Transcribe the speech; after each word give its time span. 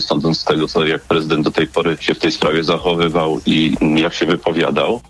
sądząc 0.00 0.40
z 0.40 0.44
tego, 0.44 0.68
co 0.68 0.86
jak 0.86 1.02
prezydent 1.02 1.44
do 1.44 1.50
tej 1.50 1.66
pory 1.66 1.96
się 2.00 2.14
w 2.14 2.18
tej 2.18 2.32
sprawie 2.32 2.64
zachowywał 2.64 3.40
i 3.46 3.74
jak 3.96 4.14
się 4.14 4.26
wypowiadał. 4.26 5.00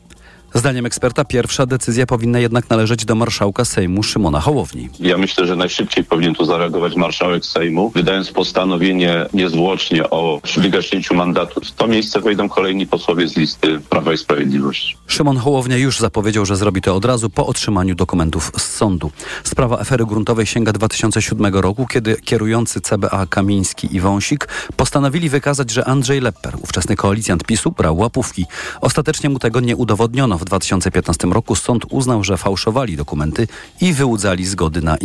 Zdaniem 0.57 0.87
eksperta 0.87 1.25
pierwsza 1.25 1.67
decyzja 1.67 2.07
powinna 2.07 2.39
jednak 2.39 2.71
należeć 2.71 3.05
do 3.05 3.14
marszałka 3.14 3.64
Sejmu 3.64 4.03
Szymona 4.03 4.41
Hołowni. 4.41 4.89
Ja 5.01 5.19
myślę, 5.19 5.46
że 5.46 5.57
najszybciej 5.57 6.05
powinien 6.05 6.35
tu 6.35 6.45
zareagować 6.45 6.96
marszałek 6.96 7.46
Sejmu, 7.46 7.91
wydając 7.91 8.30
postanowienie 8.30 9.27
niezwłocznie 9.34 10.11
o 10.11 10.41
wygaśnięciu 10.57 11.14
mandatu. 11.14 11.61
W 11.61 11.71
to 11.71 11.87
miejsce 11.87 12.21
wejdą 12.21 12.48
kolejni 12.48 12.87
posłowie 12.87 13.29
z 13.29 13.37
listy 13.37 13.80
Prawa 13.80 14.12
i 14.12 14.19
Sprawiedliwości. 14.19 14.96
Szymon 15.07 15.37
Hołownia 15.37 15.77
już 15.77 15.98
zapowiedział, 15.98 16.46
że 16.46 16.57
zrobi 16.57 16.82
to 16.82 16.96
od 16.96 17.04
razu 17.04 17.30
po 17.30 17.46
otrzymaniu 17.46 17.95
dokumentów 17.95 18.52
z 18.59 18.62
sądu. 18.62 19.11
Sprawa 19.45 19.79
afery 19.79 20.07
gruntowej 20.07 20.46
sięga 20.46 20.73
2007 20.73 21.54
roku, 21.54 21.86
kiedy 21.86 22.16
kierujący 22.25 22.80
CBA 22.80 23.27
Kamiński 23.27 23.96
i 23.96 24.00
Wąsik 24.00 24.48
postanowili 24.77 25.29
wykazać, 25.29 25.70
że 25.70 25.84
Andrzej 25.84 26.20
Lepper, 26.20 26.54
ówczesny 26.62 26.96
koalicjant 26.96 27.45
PiSu, 27.45 27.73
brał 27.73 27.99
łapówki. 27.99 28.46
Ostatecznie 28.81 29.31
mu 29.31 29.39
tego 29.39 29.61
nie 29.61 29.77
udowodniono. 29.77 30.39
W 30.39 30.46
2015 30.46 31.29
roku 31.29 31.55
sąd 31.55 31.85
uznał, 31.91 32.25
że 32.25 32.36
fałszowali 32.36 32.97
dokumenty 32.97 33.48
i 33.81 33.92
wyłudzali 33.92 34.47
zgody 34.47 34.83
na 34.83 34.97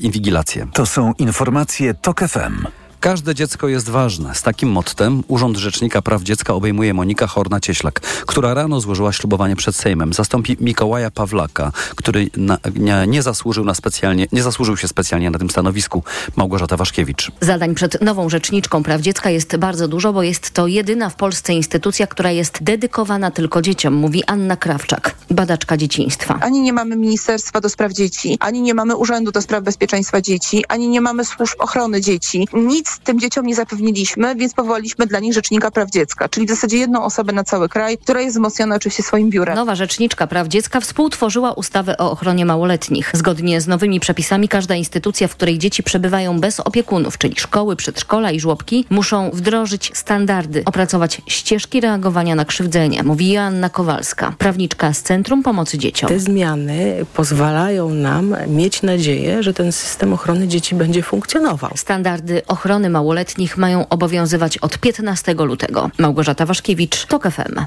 inwigilację. 0.00 0.66
To 0.72 0.86
są 0.86 1.12
informacje 1.18 1.94
TOK 1.94 2.20
FM. 2.20 2.83
Każde 3.04 3.34
dziecko 3.34 3.68
jest 3.68 3.88
ważne. 3.88 4.34
Z 4.34 4.42
takim 4.42 4.68
mottem 4.68 5.22
Urząd 5.28 5.56
Rzecznika 5.56 6.02
Praw 6.02 6.22
Dziecka 6.22 6.54
obejmuje 6.54 6.94
Monika 6.94 7.26
Horna-Cieślak, 7.26 8.00
która 8.26 8.54
rano 8.54 8.80
złożyła 8.80 9.12
ślubowanie 9.12 9.56
przed 9.56 9.76
Sejmem. 9.76 10.12
Zastąpi 10.12 10.56
Mikołaja 10.60 11.10
Pawlaka, 11.10 11.72
który 11.96 12.30
na, 12.36 12.58
nie, 12.76 13.04
nie, 13.06 13.22
zasłużył 13.22 13.64
na 13.64 13.74
specjalnie, 13.74 14.26
nie 14.32 14.42
zasłużył 14.42 14.76
się 14.76 14.88
specjalnie 14.88 15.30
na 15.30 15.38
tym 15.38 15.50
stanowisku. 15.50 16.02
Małgorzata 16.36 16.76
Waszkiewicz. 16.76 17.30
Zadań 17.40 17.74
przed 17.74 18.02
nową 18.02 18.28
Rzeczniczką 18.28 18.82
Praw 18.82 19.00
Dziecka 19.00 19.30
jest 19.30 19.56
bardzo 19.56 19.88
dużo, 19.88 20.12
bo 20.12 20.22
jest 20.22 20.50
to 20.50 20.66
jedyna 20.66 21.10
w 21.10 21.14
Polsce 21.14 21.52
instytucja, 21.52 22.06
która 22.06 22.30
jest 22.30 22.62
dedykowana 22.62 23.30
tylko 23.30 23.62
dzieciom, 23.62 23.94
mówi 23.94 24.24
Anna 24.24 24.56
Krawczak, 24.56 25.14
badaczka 25.30 25.76
dzieciństwa. 25.76 26.38
Ani 26.40 26.60
nie 26.60 26.72
mamy 26.72 26.96
Ministerstwa 26.96 27.60
do 27.60 27.68
Spraw 27.68 27.92
Dzieci, 27.92 28.36
ani 28.40 28.62
nie 28.62 28.74
mamy 28.74 28.96
Urzędu 28.96 29.32
do 29.32 29.42
Spraw 29.42 29.64
Bezpieczeństwa 29.64 30.20
Dzieci, 30.20 30.64
ani 30.68 30.88
nie 30.88 31.00
mamy 31.00 31.24
służb 31.24 31.56
ochrony 31.58 32.00
dzieci. 32.00 32.48
Nic 32.52 32.93
tym 32.98 33.20
dzieciom 33.20 33.46
nie 33.46 33.54
zapewniliśmy, 33.54 34.34
więc 34.34 34.54
powołaliśmy 34.54 35.06
dla 35.06 35.20
nich 35.20 35.34
Rzecznika 35.34 35.70
Praw 35.70 35.90
Dziecka, 35.90 36.28
czyli 36.28 36.46
w 36.46 36.50
zasadzie 36.50 36.76
jedną 36.76 37.04
osobę 37.04 37.32
na 37.32 37.44
cały 37.44 37.68
kraj, 37.68 37.98
która 37.98 38.20
jest 38.20 38.36
wzmocniona 38.36 38.76
oczywiście 38.76 39.02
swoim 39.02 39.30
biurem. 39.30 39.56
Nowa 39.56 39.74
Rzeczniczka 39.74 40.26
Praw 40.26 40.48
Dziecka 40.48 40.80
współtworzyła 40.80 41.52
ustawę 41.52 41.98
o 41.98 42.10
ochronie 42.10 42.44
małoletnich. 42.44 43.10
Zgodnie 43.14 43.60
z 43.60 43.66
nowymi 43.66 44.00
przepisami 44.00 44.48
każda 44.48 44.74
instytucja, 44.74 45.28
w 45.28 45.34
której 45.34 45.58
dzieci 45.58 45.82
przebywają 45.82 46.40
bez 46.40 46.60
opiekunów, 46.60 47.18
czyli 47.18 47.34
szkoły, 47.38 47.76
przedszkola 47.76 48.30
i 48.30 48.40
żłobki, 48.40 48.84
muszą 48.90 49.30
wdrożyć 49.30 49.90
standardy, 49.94 50.62
opracować 50.64 51.22
ścieżki 51.26 51.80
reagowania 51.80 52.34
na 52.34 52.44
krzywdzenie, 52.44 53.02
mówi 53.02 53.32
Joanna 53.32 53.70
Kowalska, 53.70 54.34
prawniczka 54.38 54.92
z 54.92 55.02
Centrum 55.02 55.42
Pomocy 55.42 55.78
Dzieciom. 55.78 56.08
Te 56.08 56.20
zmiany 56.20 57.06
pozwalają 57.14 57.90
nam 57.90 58.36
mieć 58.48 58.82
nadzieję, 58.82 59.42
że 59.42 59.54
ten 59.54 59.72
system 59.72 60.12
ochrony 60.12 60.48
dzieci 60.48 60.74
będzie 60.74 61.02
funkcjonował. 61.02 61.70
Standardy 61.76 62.42
ochrony 62.46 62.83
małoletnich 62.90 63.56
mają 63.56 63.88
obowiązywać 63.88 64.58
od 64.58 64.78
15 64.78 65.34
lutego. 65.34 65.90
Małgorzata 65.98 66.46
Waszkiewicz, 66.46 67.06
TOK 67.06 67.28
FM. 67.30 67.60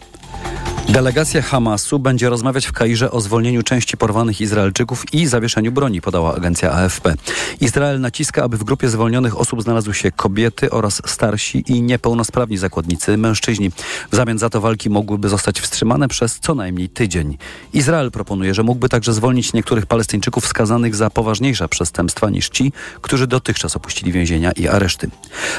Delegacja 0.90 1.42
Hamasu 1.42 2.00
będzie 2.00 2.30
rozmawiać 2.30 2.66
w 2.66 2.72
Kairze 2.72 3.12
o 3.12 3.22
zwolnieniu 3.22 3.64
części 3.64 3.98
porwanych 3.98 4.42
Izraelczyków 4.42 5.14
i 5.14 5.28
zawieszeniu 5.28 5.72
broni, 5.72 6.02
podała 6.02 6.36
agencja 6.36 6.72
AFP. 6.72 7.14
Izrael 7.62 8.02
naciska, 8.02 8.44
aby 8.44 8.58
w 8.58 8.64
grupie 8.64 8.90
zwolnionych 8.90 9.40
osób 9.40 9.64
znalazły 9.64 9.94
się 9.94 10.12
kobiety 10.12 10.72
oraz 10.72 11.02
starsi 11.06 11.64
i 11.68 11.82
niepełnosprawni 11.82 12.58
zakładnicy, 12.58 13.18
mężczyźni. 13.18 13.72
W 14.12 14.16
zamian 14.16 14.38
za 14.38 14.50
to 14.50 14.62
walki 14.62 14.90
mogłyby 14.90 15.30
zostać 15.30 15.60
wstrzymane 15.60 16.08
przez 16.08 16.40
co 16.40 16.56
najmniej 16.56 16.90
tydzień. 16.90 17.38
Izrael 17.74 18.12
proponuje, 18.12 18.54
że 18.54 18.64
mógłby 18.64 18.90
także 18.90 19.14
zwolnić 19.14 19.54
niektórych 19.54 19.86
Palestyńczyków 19.86 20.48
skazanych 20.48 20.96
za 20.96 21.10
poważniejsze 21.10 21.70
przestępstwa 21.70 22.30
niż 22.30 22.50
ci, 22.50 22.72
którzy 23.02 23.28
dotychczas 23.28 23.76
opuścili 23.76 24.12
więzienia 24.12 24.52
i 24.52 24.68
areszty. 24.68 25.10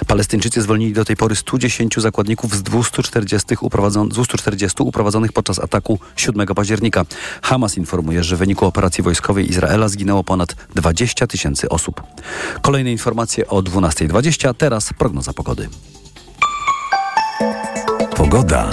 Palestyńczycy 0.07 0.63
zwolnili 0.63 0.93
do 0.93 1.05
tej 1.05 1.17
pory 1.17 1.37
110 1.37 1.95
zakładników 1.97 2.55
z 2.55 2.63
240 2.63 3.55
uprowadzonych 4.83 5.18
240 5.19 5.29
uprowadzonych 5.29 5.33
podczas 5.33 5.59
ataku 5.59 5.99
7 6.17 6.47
października. 6.47 7.05
Hamas 7.43 7.77
informuje, 7.77 8.25
że 8.25 8.37
w 8.37 8.39
wyniku 8.39 8.67
operacji 8.67 9.05
wojskowej 9.05 9.51
Izraela 9.51 9.89
zginęło 9.89 10.25
ponad 10.25 10.55
20 10.75 11.27
tysięcy 11.27 11.69
osób. 11.69 12.03
Kolejne 12.63 12.93
informacje 12.93 13.49
o 13.49 13.63
12.20, 13.63 14.55
teraz 14.55 14.93
prognoza 14.99 15.33
pogody. 15.33 15.69
Pogoda. 18.17 18.71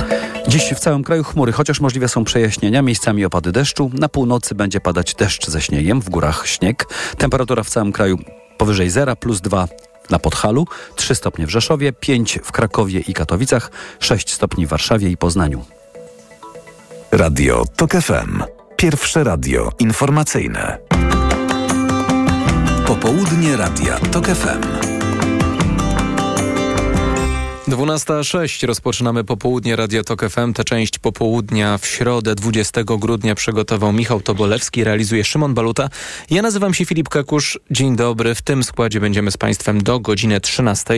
Dziś 0.47 0.73
w 0.75 0.79
całym 0.79 1.03
kraju 1.03 1.23
chmury, 1.23 1.51
chociaż 1.51 1.81
możliwe 1.81 2.07
są 2.07 2.23
przejaśnienia, 2.23 2.81
miejscami 2.81 3.25
opady 3.25 3.51
deszczu. 3.51 3.91
Na 3.93 4.09
północy 4.09 4.55
będzie 4.55 4.79
padać 4.79 5.15
deszcz 5.15 5.49
ze 5.49 5.61
śniegiem, 5.61 6.01
w 6.01 6.09
górach 6.09 6.47
śnieg. 6.47 6.85
Temperatura 7.17 7.63
w 7.63 7.69
całym 7.69 7.91
kraju 7.91 8.17
powyżej 8.57 8.89
zera, 8.89 9.15
plus 9.15 9.41
2 9.41 9.67
na 10.09 10.19
Podhalu, 10.19 10.67
3 10.95 11.15
stopnie 11.15 11.47
w 11.47 11.49
Rzeszowie, 11.49 11.93
5 11.93 12.39
w 12.43 12.51
Krakowie 12.51 12.99
i 12.99 13.13
Katowicach, 13.13 13.71
6 13.99 14.33
stopni 14.33 14.65
w 14.65 14.69
Warszawie 14.69 15.09
i 15.09 15.17
Poznaniu. 15.17 15.74
Radio 17.15 17.63
TOK 17.75 17.91
FM. 17.91 18.43
Pierwsze 18.77 19.23
radio 19.23 19.71
informacyjne. 19.79 20.77
Popołudnie 22.87 23.57
Radia 23.57 23.99
TOK 23.99 24.25
FM. 24.25 24.94
12.06 27.67 28.67
rozpoczynamy 28.67 29.23
popołudnie 29.23 29.75
Radio 29.75 30.03
Tok 30.03 30.29
FM. 30.29 30.53
Tę 30.53 30.63
część 30.63 30.99
popołudnia 30.99 31.77
w 31.77 31.85
środę 31.85 32.35
20 32.35 32.81
grudnia 32.83 33.35
przygotował 33.35 33.93
Michał 33.93 34.21
Tobolewski, 34.21 34.83
realizuje 34.83 35.23
Szymon 35.23 35.53
Baluta. 35.53 35.89
Ja 36.29 36.41
nazywam 36.41 36.73
się 36.73 36.85
Filip 36.85 37.09
Kakusz. 37.09 37.59
Dzień 37.71 37.95
dobry. 37.95 38.35
W 38.35 38.41
tym 38.41 38.63
składzie 38.63 38.99
będziemy 38.99 39.31
z 39.31 39.37
Państwem 39.37 39.83
do 39.83 39.99
godziny 39.99 40.41
13. 40.41 40.93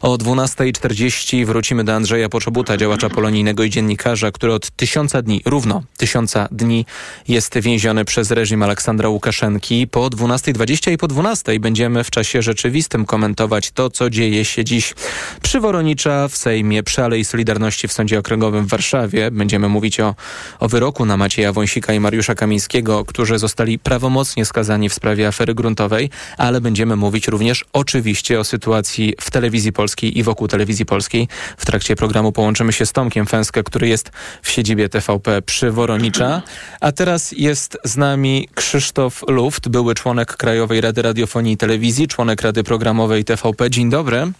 O 0.00 0.16
12.40 0.16 1.46
wrócimy 1.46 1.84
do 1.84 1.94
Andrzeja 1.94 2.28
Poczobuta, 2.28 2.76
działacza 2.76 3.10
polonijnego 3.10 3.62
i 3.62 3.70
dziennikarza, 3.70 4.30
który 4.30 4.52
od 4.52 4.70
tysiąca 4.70 5.22
dni, 5.22 5.42
równo 5.44 5.82
tysiąca 5.96 6.48
dni 6.50 6.86
jest 7.28 7.58
więziony 7.58 8.04
przez 8.04 8.30
reżim 8.30 8.62
Aleksandra 8.62 9.08
Łukaszenki. 9.08 9.86
Po 9.86 10.00
12.20 10.00 10.92
i 10.92 10.98
po 10.98 11.08
12.00 11.08 11.58
będziemy 11.58 12.04
w 12.04 12.10
czasie 12.10 12.42
rzeczywistym 12.42 13.04
komentować 13.04 13.70
to, 13.70 13.90
co 13.90 14.10
dzieje 14.10 14.44
się 14.44 14.64
dziś 14.64 14.94
przy 15.42 15.60
W 16.08 16.36
Sejmie 16.36 16.82
przy 16.82 17.04
Alei 17.04 17.24
Solidarności 17.24 17.88
w 17.88 17.92
Sądzie 17.92 18.18
Okręgowym 18.18 18.64
w 18.64 18.68
Warszawie. 18.68 19.30
Będziemy 19.30 19.68
mówić 19.68 20.00
o, 20.00 20.14
o 20.60 20.68
wyroku 20.68 21.04
na 21.06 21.16
Macieja 21.16 21.52
Wąsika 21.52 21.92
i 21.92 22.00
Mariusza 22.00 22.34
Kamińskiego, 22.34 23.04
którzy 23.04 23.38
zostali 23.38 23.78
prawomocnie 23.78 24.44
skazani 24.44 24.88
w 24.88 24.94
sprawie 24.94 25.28
afery 25.28 25.54
gruntowej, 25.54 26.10
ale 26.38 26.60
będziemy 26.60 26.96
mówić 26.96 27.28
również 27.28 27.64
oczywiście 27.72 28.40
o 28.40 28.44
sytuacji 28.44 29.14
w 29.20 29.30
telewizji 29.30 29.72
polskiej 29.72 30.18
i 30.18 30.22
wokół 30.22 30.48
telewizji 30.48 30.86
polskiej. 30.86 31.28
W 31.56 31.66
trakcie 31.66 31.96
programu 31.96 32.32
połączymy 32.32 32.72
się 32.72 32.86
z 32.86 32.92
Tomkiem 32.92 33.26
Fęskę, 33.26 33.62
który 33.62 33.88
jest 33.88 34.10
w 34.42 34.50
siedzibie 34.50 34.88
TVP 34.88 35.42
przy 35.42 35.70
Woronicza. 35.70 36.42
A 36.80 36.92
teraz 36.92 37.32
jest 37.32 37.78
z 37.84 37.96
nami 37.96 38.48
Krzysztof 38.54 39.24
Luft, 39.28 39.68
były 39.68 39.94
członek 39.94 40.36
Krajowej 40.36 40.80
Rady 40.80 41.02
Radiofonii 41.02 41.52
i 41.52 41.56
Telewizji, 41.56 42.08
członek 42.08 42.42
Rady 42.42 42.64
Programowej 42.64 43.24
TVP. 43.24 43.70
Dzień 43.70 43.90
dobry. 43.90 44.32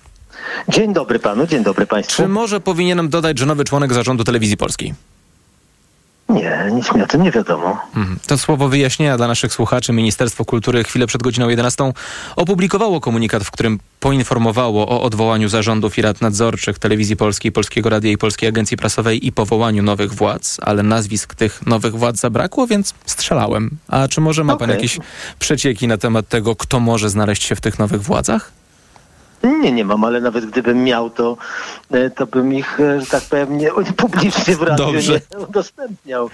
Dzień 0.68 0.92
dobry 0.92 1.18
panu, 1.18 1.46
dzień 1.46 1.64
dobry 1.64 1.86
państwu. 1.86 2.22
Czy 2.22 2.28
może 2.28 2.60
powinienem 2.60 3.08
dodać, 3.08 3.38
że 3.38 3.46
nowy 3.46 3.64
członek 3.64 3.92
zarządu 3.92 4.24
telewizji 4.24 4.56
polskiej? 4.56 4.94
Nie, 6.28 6.68
nic 6.72 6.94
mi 6.94 7.02
o 7.02 7.06
tym 7.06 7.22
nie 7.22 7.30
wiadomo. 7.30 7.80
Mhm. 7.96 8.18
To 8.26 8.38
słowo 8.38 8.68
wyjaśnienia 8.68 9.16
dla 9.16 9.28
naszych 9.28 9.52
słuchaczy. 9.52 9.92
Ministerstwo 9.92 10.44
Kultury 10.44 10.84
chwilę 10.84 11.06
przed 11.06 11.22
godziną 11.22 11.48
11 11.48 11.92
opublikowało 12.36 13.00
komunikat, 13.00 13.44
w 13.44 13.50
którym 13.50 13.78
poinformowało 14.00 14.88
o 14.88 15.02
odwołaniu 15.02 15.48
zarządów 15.48 15.98
i 15.98 16.02
rad 16.02 16.20
nadzorczych 16.20 16.78
Telewizji 16.78 17.16
Polskiej, 17.16 17.52
Polskiego 17.52 17.88
Radia 17.90 18.10
i 18.10 18.18
Polskiej 18.18 18.48
Agencji 18.48 18.76
Prasowej 18.76 19.26
i 19.26 19.32
powołaniu 19.32 19.82
nowych 19.82 20.14
władz, 20.14 20.56
ale 20.62 20.82
nazwisk 20.82 21.34
tych 21.34 21.66
nowych 21.66 21.94
władz 21.96 22.16
zabrakło, 22.16 22.66
więc 22.66 22.94
strzelałem. 23.06 23.70
A 23.88 24.08
czy 24.08 24.20
może 24.20 24.44
ma 24.44 24.52
okay. 24.52 24.66
pan 24.66 24.76
jakieś 24.76 24.98
przecieki 25.38 25.88
na 25.88 25.98
temat 25.98 26.28
tego, 26.28 26.56
kto 26.56 26.80
może 26.80 27.10
znaleźć 27.10 27.42
się 27.42 27.56
w 27.56 27.60
tych 27.60 27.78
nowych 27.78 28.02
władzach? 28.02 28.57
Nie, 29.42 29.72
nie 29.72 29.84
mam, 29.84 30.04
ale 30.04 30.20
nawet 30.20 30.46
gdybym 30.46 30.84
miał, 30.84 31.10
to, 31.10 31.36
e, 31.90 32.10
to 32.10 32.26
bym 32.26 32.54
ich, 32.54 32.80
e, 32.80 33.00
że 33.00 33.06
tak 33.06 33.22
powiem, 33.22 33.58
nie, 33.58 33.70
publicznie 33.96 34.56
w 34.56 34.62
radiu 34.62 34.84
Dobrze. 34.84 35.20
nie 35.32 35.38
udostępniał. 35.38 36.30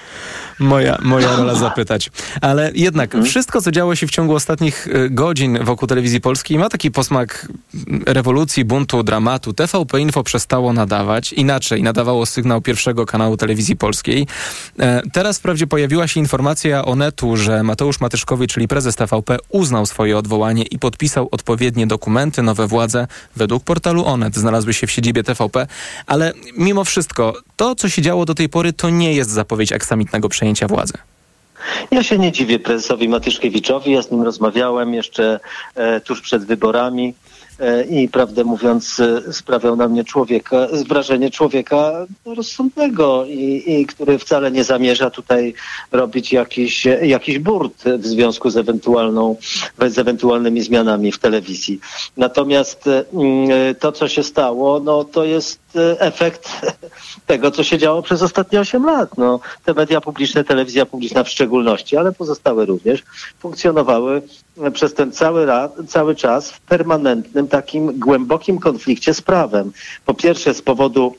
Moja, 0.58 0.98
moja 1.02 1.36
rola 1.36 1.54
zapytać. 1.68 2.10
Ale 2.40 2.70
jednak 2.74 3.10
hmm. 3.10 3.30
wszystko, 3.30 3.60
co 3.60 3.70
działo 3.70 3.94
się 3.94 4.06
w 4.06 4.10
ciągu 4.10 4.34
ostatnich 4.34 4.88
e, 4.92 5.10
godzin 5.10 5.64
wokół 5.64 5.88
telewizji 5.88 6.20
polskiej 6.20 6.58
ma 6.58 6.68
taki 6.68 6.90
posmak 6.90 7.48
rewolucji, 8.06 8.64
buntu, 8.64 9.02
dramatu. 9.02 9.52
TVP 9.52 10.00
Info 10.00 10.22
przestało 10.22 10.72
nadawać. 10.72 11.32
Inaczej, 11.32 11.82
nadawało 11.82 12.26
sygnał 12.26 12.60
pierwszego 12.60 13.06
kanału 13.06 13.36
telewizji 13.36 13.76
polskiej. 13.76 14.26
Teraz 15.12 15.38
wprawdzie 15.38 15.66
pojawiła 15.66 16.08
się 16.08 16.20
informacja 16.20 16.84
o 16.84 16.96
netu, 16.96 17.36
że 17.36 17.62
Mateusz 17.62 18.00
Matyszkowicz, 18.00 18.52
czyli 18.52 18.68
prezes 18.68 18.96
TVP, 18.96 19.36
uznał 19.48 19.86
swoje 19.86 20.18
odwołanie 20.18 20.62
i 20.62 20.78
podpisał 20.78 21.28
odpowiednie 21.30 21.86
dokumenty, 21.86 22.42
nowe 22.42 22.66
władze 22.66 22.94
według 23.37 23.64
portalu 23.64 24.05
Onet 24.06 24.37
znalazły 24.37 24.75
się 24.75 24.87
w 24.87 24.91
siedzibie 24.91 25.23
TVP, 25.23 25.67
ale 26.06 26.32
mimo 26.56 26.85
wszystko 26.85 27.35
to, 27.56 27.75
co 27.75 27.88
się 27.88 28.02
działo 28.02 28.25
do 28.25 28.35
tej 28.35 28.49
pory, 28.49 28.73
to 28.73 28.91
nie 28.91 29.14
jest 29.14 29.31
zapowiedź 29.31 29.73
aksamitnego 29.73 30.29
przejęcia 30.29 30.69
władzy. 30.69 30.94
Ja 31.91 32.02
się 32.02 32.19
nie 32.19 32.32
dziwię 32.32 32.58
prezesowi 32.58 33.08
Matyszkiewiczowi. 33.08 33.93
Ja 33.93 34.02
z 34.02 34.11
nim 34.11 34.23
rozmawiałem 34.23 34.94
jeszcze 34.94 35.41
e, 35.75 36.00
tuż 36.00 36.20
przed 36.20 36.44
wyborami 36.44 37.14
i 37.90 38.08
prawdę 38.08 38.44
mówiąc 38.44 39.00
e, 39.00 39.32
sprawiał 39.32 39.76
na 39.76 39.88
mnie 39.88 40.04
człowieka, 40.04 40.56
wrażenie 40.88 41.30
człowieka 41.30 42.06
rozsądnego 42.24 43.24
i, 43.26 43.62
i 43.66 43.86
który 43.86 44.18
wcale 44.18 44.50
nie 44.50 44.64
zamierza 44.64 45.10
tutaj 45.10 45.54
robić 45.92 46.32
jakiś, 46.32 46.86
jakiś 47.02 47.38
burt 47.38 47.84
w 47.98 48.06
związku 48.06 48.50
z 48.50 48.56
ewentualną, 48.56 49.36
z 49.88 49.98
ewentualnymi 49.98 50.62
zmianami 50.62 51.12
w 51.12 51.18
telewizji. 51.18 51.80
Natomiast 52.16 52.86
e, 52.86 53.04
mm, 53.12 53.74
to, 53.74 53.92
co 53.92 54.08
się 54.08 54.22
stało, 54.22 54.80
no 54.80 55.04
to 55.04 55.24
jest 55.24 55.60
e, 55.76 56.00
efekt 56.00 56.48
tego, 57.26 57.50
co 57.50 57.64
się 57.64 57.78
działo 57.78 58.02
przez 58.02 58.22
ostatnie 58.22 58.60
8 58.60 58.86
lat. 58.86 59.18
No, 59.18 59.40
te 59.64 59.74
media 59.74 60.00
publiczne, 60.00 60.44
telewizja 60.44 60.86
publiczna 60.86 61.24
w 61.24 61.28
szczególności, 61.28 61.96
ale 61.96 62.12
pozostałe 62.12 62.66
również, 62.66 63.02
funkcjonowały 63.38 64.22
przez 64.72 64.94
ten 64.94 65.12
cały, 65.12 65.46
cały 65.88 66.14
czas 66.14 66.50
w 66.50 66.60
permanentnym, 66.60 67.48
takim 67.48 67.98
głębokim 67.98 68.58
konflikcie 68.58 69.14
z 69.14 69.20
prawem. 69.20 69.72
Po 70.06 70.14
pierwsze 70.14 70.54
z 70.54 70.62
powodu 70.62 71.14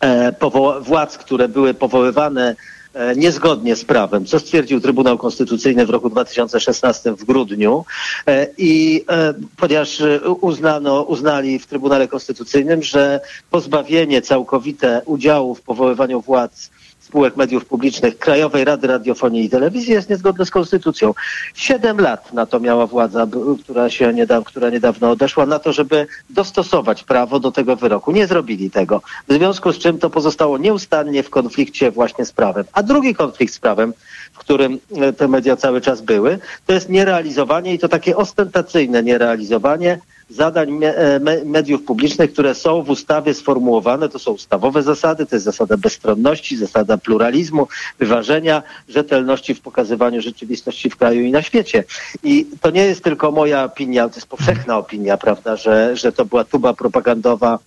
e, 0.00 0.34
władz, 0.80 1.18
które 1.18 1.48
były 1.48 1.74
powoływane 1.74 2.56
e, 2.94 3.16
niezgodnie 3.16 3.76
z 3.76 3.84
prawem, 3.84 4.26
co 4.26 4.38
stwierdził 4.38 4.80
Trybunał 4.80 5.18
Konstytucyjny 5.18 5.86
w 5.86 5.90
roku 5.90 6.10
2016 6.10 7.12
w 7.12 7.24
grudniu 7.24 7.84
E, 8.26 8.46
i 8.58 9.04
e, 9.08 9.34
ponieważ 9.56 10.02
uznano, 10.40 11.02
uznali 11.02 11.58
w 11.58 11.66
Trybunale 11.66 12.08
Konstytucyjnym, 12.08 12.82
że 12.82 13.20
pozbawienie 13.50 14.22
całkowite 14.22 15.02
udziału 15.04 15.54
w 15.54 15.62
powoływaniu 15.62 16.20
władz 16.20 16.70
spółek 17.04 17.36
mediów 17.36 17.64
publicznych 17.64 18.18
Krajowej 18.18 18.64
Rady 18.64 18.86
Radiofonii 18.86 19.44
i 19.44 19.50
Telewizji 19.50 19.92
jest 19.92 20.10
niezgodne 20.10 20.46
z 20.46 20.50
konstytucją. 20.50 21.14
Siedem 21.54 22.00
lat 22.00 22.32
na 22.32 22.46
to 22.46 22.60
miała 22.60 22.86
władza, 22.86 23.26
która 23.64 23.90
się 23.90 24.12
niedawno, 24.12 24.44
która 24.44 24.70
niedawno 24.70 25.10
odeszła, 25.10 25.46
na 25.46 25.58
to, 25.58 25.72
żeby 25.72 26.06
dostosować 26.30 27.04
prawo 27.04 27.40
do 27.40 27.52
tego 27.52 27.76
wyroku. 27.76 28.12
Nie 28.12 28.26
zrobili 28.26 28.70
tego. 28.70 29.02
W 29.28 29.32
związku 29.32 29.72
z 29.72 29.78
czym 29.78 29.98
to 29.98 30.10
pozostało 30.10 30.58
nieustannie 30.58 31.22
w 31.22 31.30
konflikcie 31.30 31.90
właśnie 31.90 32.24
z 32.24 32.32
prawem. 32.32 32.64
A 32.72 32.82
drugi 32.82 33.14
konflikt 33.14 33.54
z 33.54 33.58
prawem, 33.58 33.94
w 34.32 34.38
którym 34.38 34.78
e, 34.96 35.12
te 35.12 35.28
media 35.28 35.56
cały 35.56 35.80
czas 35.80 36.00
były, 36.00 36.38
to 36.66 36.72
jest 36.72 36.88
nierealizowanie 36.88 37.74
i 37.74 37.78
to 37.78 37.88
takie 37.88 38.16
ostentacyjne 38.16 39.02
nierealizowanie 39.02 40.00
zadań 40.30 40.70
me, 40.70 40.96
e, 40.96 41.20
me, 41.20 41.44
mediów 41.44 41.82
publicznych, 41.82 42.32
które 42.32 42.54
są 42.54 42.82
w 42.82 42.90
ustawie 42.90 43.34
sformułowane. 43.34 44.08
To 44.08 44.18
są 44.18 44.32
ustawowe 44.32 44.82
zasady, 44.82 45.26
to 45.26 45.36
jest 45.36 45.44
zasada 45.44 45.76
bezstronności, 45.76 46.56
zasada 46.56 46.98
pluralizmu, 46.98 47.68
wyważenia, 47.98 48.62
rzetelności 48.88 49.54
w 49.54 49.60
pokazywaniu 49.60 50.20
rzeczywistości 50.20 50.90
w 50.90 50.96
kraju 50.96 51.22
i 51.22 51.30
na 51.30 51.42
świecie. 51.42 51.84
I 52.22 52.46
to 52.60 52.70
nie 52.70 52.84
jest 52.84 53.04
tylko 53.04 53.30
moja 53.30 53.64
opinia, 53.64 54.08
to 54.08 54.14
jest 54.14 54.26
powszechna 54.26 54.78
opinia, 54.78 55.16
prawda, 55.16 55.56
że, 55.56 55.96
że 55.96 56.12
to 56.12 56.24
była 56.24 56.44
tuba 56.44 56.74
propagandowa 56.74 57.58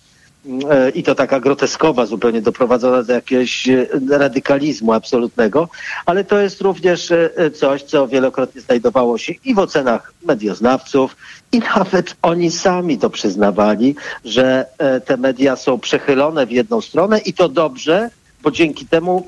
i 0.94 1.02
to 1.02 1.14
taka 1.14 1.40
groteskowa, 1.40 2.06
zupełnie 2.06 2.42
doprowadzona 2.42 3.02
do 3.02 3.12
jakiegoś 3.12 3.68
e, 3.68 3.86
radykalizmu 4.10 4.92
absolutnego, 4.92 5.68
ale 6.06 6.24
to 6.24 6.38
jest 6.38 6.60
również 6.60 7.10
e, 7.10 7.50
coś, 7.50 7.82
co 7.82 8.08
wielokrotnie 8.08 8.60
znajdowało 8.60 9.18
się 9.18 9.34
i 9.44 9.54
w 9.54 9.58
ocenach 9.58 10.12
medioznawców, 10.24 11.16
i 11.52 11.58
nawet 11.58 12.16
oni 12.22 12.50
sami 12.50 12.98
to 12.98 13.10
przyznawali, 13.10 13.94
że 14.24 14.66
e, 14.78 15.00
te 15.00 15.16
media 15.16 15.56
są 15.56 15.78
przechylone 15.78 16.46
w 16.46 16.50
jedną 16.50 16.80
stronę 16.80 17.18
i 17.18 17.32
to 17.32 17.48
dobrze, 17.48 18.10
bo 18.42 18.50
dzięki 18.50 18.86
temu 18.86 19.26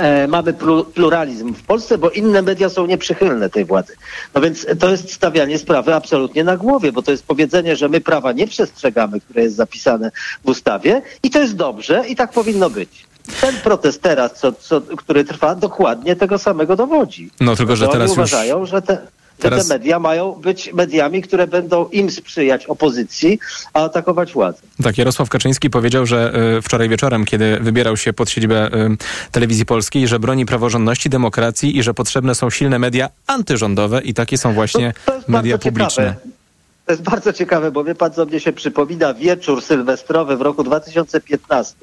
e, 0.00 0.28
mamy 0.28 0.52
plu- 0.52 0.84
pluralizm 0.84 1.54
w 1.54 1.62
Polsce, 1.62 1.98
bo 1.98 2.10
inne 2.10 2.42
media 2.42 2.68
są 2.68 2.86
nieprzychylne 2.86 3.50
tej 3.50 3.64
władzy. 3.64 3.96
No 4.34 4.40
więc 4.40 4.66
to 4.78 4.90
jest 4.90 5.12
stawianie 5.12 5.58
sprawy 5.58 5.94
absolutnie 5.94 6.44
na 6.44 6.56
głowie, 6.56 6.92
bo 6.92 7.02
to 7.02 7.10
jest 7.10 7.26
powiedzenie, 7.26 7.76
że 7.76 7.88
my 7.88 8.00
prawa 8.00 8.32
nie 8.32 8.46
przestrzegamy, 8.46 9.20
które 9.20 9.42
jest 9.42 9.56
zapisane 9.56 10.10
w 10.44 10.48
ustawie 10.48 11.02
i 11.22 11.30
to 11.30 11.38
jest 11.38 11.56
dobrze 11.56 12.04
i 12.08 12.16
tak 12.16 12.32
powinno 12.32 12.70
być. 12.70 13.06
Ten 13.40 13.54
protest 13.54 14.02
teraz, 14.02 14.32
co, 14.34 14.52
co, 14.52 14.80
który 14.80 15.24
trwa, 15.24 15.54
dokładnie 15.54 16.16
tego 16.16 16.38
samego 16.38 16.76
dowodzi. 16.76 17.30
No 17.40 17.56
tylko, 17.56 17.76
że 17.76 17.88
teraz 17.88 18.08
już... 18.08 18.18
uważają, 18.18 18.66
że 18.66 18.82
te, 18.82 18.98
Teraz- 19.40 19.68
te 19.68 19.74
media 19.74 19.98
mają 19.98 20.32
być 20.32 20.72
mediami, 20.72 21.22
które 21.22 21.46
będą 21.46 21.88
im 21.88 22.10
sprzyjać 22.10 22.66
opozycji, 22.66 23.38
a 23.72 23.84
atakować 23.84 24.32
władzę. 24.32 24.58
Tak, 24.82 24.98
Jarosław 24.98 25.28
Kaczyński 25.28 25.70
powiedział, 25.70 26.06
że 26.06 26.32
y, 26.58 26.62
wczoraj 26.62 26.88
wieczorem, 26.88 27.24
kiedy 27.24 27.58
wybierał 27.60 27.96
się 27.96 28.12
pod 28.12 28.30
siedzibę 28.30 28.66
y, 28.74 28.96
telewizji 29.32 29.66
polskiej, 29.66 30.08
że 30.08 30.18
broni 30.18 30.46
praworządności, 30.46 31.10
demokracji 31.10 31.78
i 31.78 31.82
że 31.82 31.94
potrzebne 31.94 32.34
są 32.34 32.50
silne 32.50 32.78
media 32.78 33.08
antyrządowe 33.26 34.00
i 34.02 34.14
takie 34.14 34.38
są 34.38 34.52
właśnie 34.54 34.92
To- 34.92 35.12
to 35.12 35.16
jest 35.16 35.28
media 35.28 35.58
publiczne. 35.58 35.90
Ciekawe. 35.90 36.29
To 36.90 36.92
jest 36.92 37.02
bardzo 37.02 37.32
ciekawe, 37.32 37.70
bo 37.70 37.84
wie 37.84 37.94
pan, 37.94 38.12
co 38.12 38.26
mnie 38.26 38.40
się 38.40 38.52
przypomina 38.52 39.14
wieczór 39.14 39.62
sylwestrowy 39.62 40.36
w 40.36 40.40
roku 40.40 40.64
2015, 40.64 41.76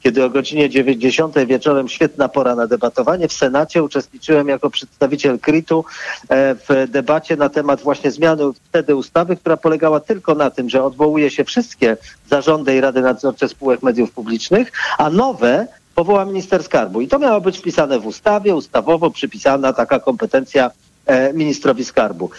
kiedy 0.00 0.24
o 0.24 0.30
godzinie 0.30 0.70
90 0.70 1.38
wieczorem, 1.46 1.88
świetna 1.88 2.28
pora 2.28 2.54
na 2.54 2.66
debatowanie, 2.66 3.28
w 3.28 3.32
Senacie 3.32 3.82
uczestniczyłem 3.82 4.48
jako 4.48 4.70
przedstawiciel 4.70 5.38
KRIT-u 5.38 5.84
e, 6.28 6.54
w 6.54 6.90
debacie 6.90 7.36
na 7.36 7.48
temat 7.48 7.80
właśnie 7.80 8.10
zmiany 8.10 8.44
wtedy 8.68 8.96
ustawy, 8.96 9.36
która 9.36 9.56
polegała 9.56 10.00
tylko 10.00 10.34
na 10.34 10.50
tym, 10.50 10.70
że 10.70 10.84
odwołuje 10.84 11.30
się 11.30 11.44
wszystkie 11.44 11.96
zarządy 12.30 12.76
i 12.76 12.80
rady 12.80 13.00
nadzorcze 13.00 13.48
spółek 13.48 13.82
mediów 13.82 14.10
publicznych, 14.10 14.72
a 14.98 15.10
nowe 15.10 15.66
powoła 15.94 16.24
minister 16.24 16.62
skarbu. 16.62 17.00
I 17.00 17.08
to 17.08 17.18
miało 17.18 17.40
być 17.40 17.58
wpisane 17.58 17.98
w 17.98 18.06
ustawie, 18.06 18.54
ustawowo 18.54 19.10
przypisana 19.10 19.72
taka 19.72 20.00
kompetencja 20.00 20.70
e, 21.06 21.32
ministrowi 21.32 21.84
skarbu. 21.84 22.30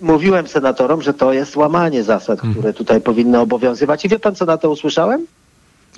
Mówiłem 0.00 0.48
senatorom, 0.48 1.02
że 1.02 1.14
to 1.14 1.32
jest 1.32 1.56
łamanie 1.56 2.02
zasad, 2.02 2.40
które 2.52 2.72
tutaj 2.72 3.00
powinny 3.00 3.40
obowiązywać. 3.40 4.04
I 4.04 4.08
wie 4.08 4.18
pan, 4.18 4.34
co 4.34 4.44
na 4.44 4.56
to 4.56 4.70
usłyszałem? 4.70 5.26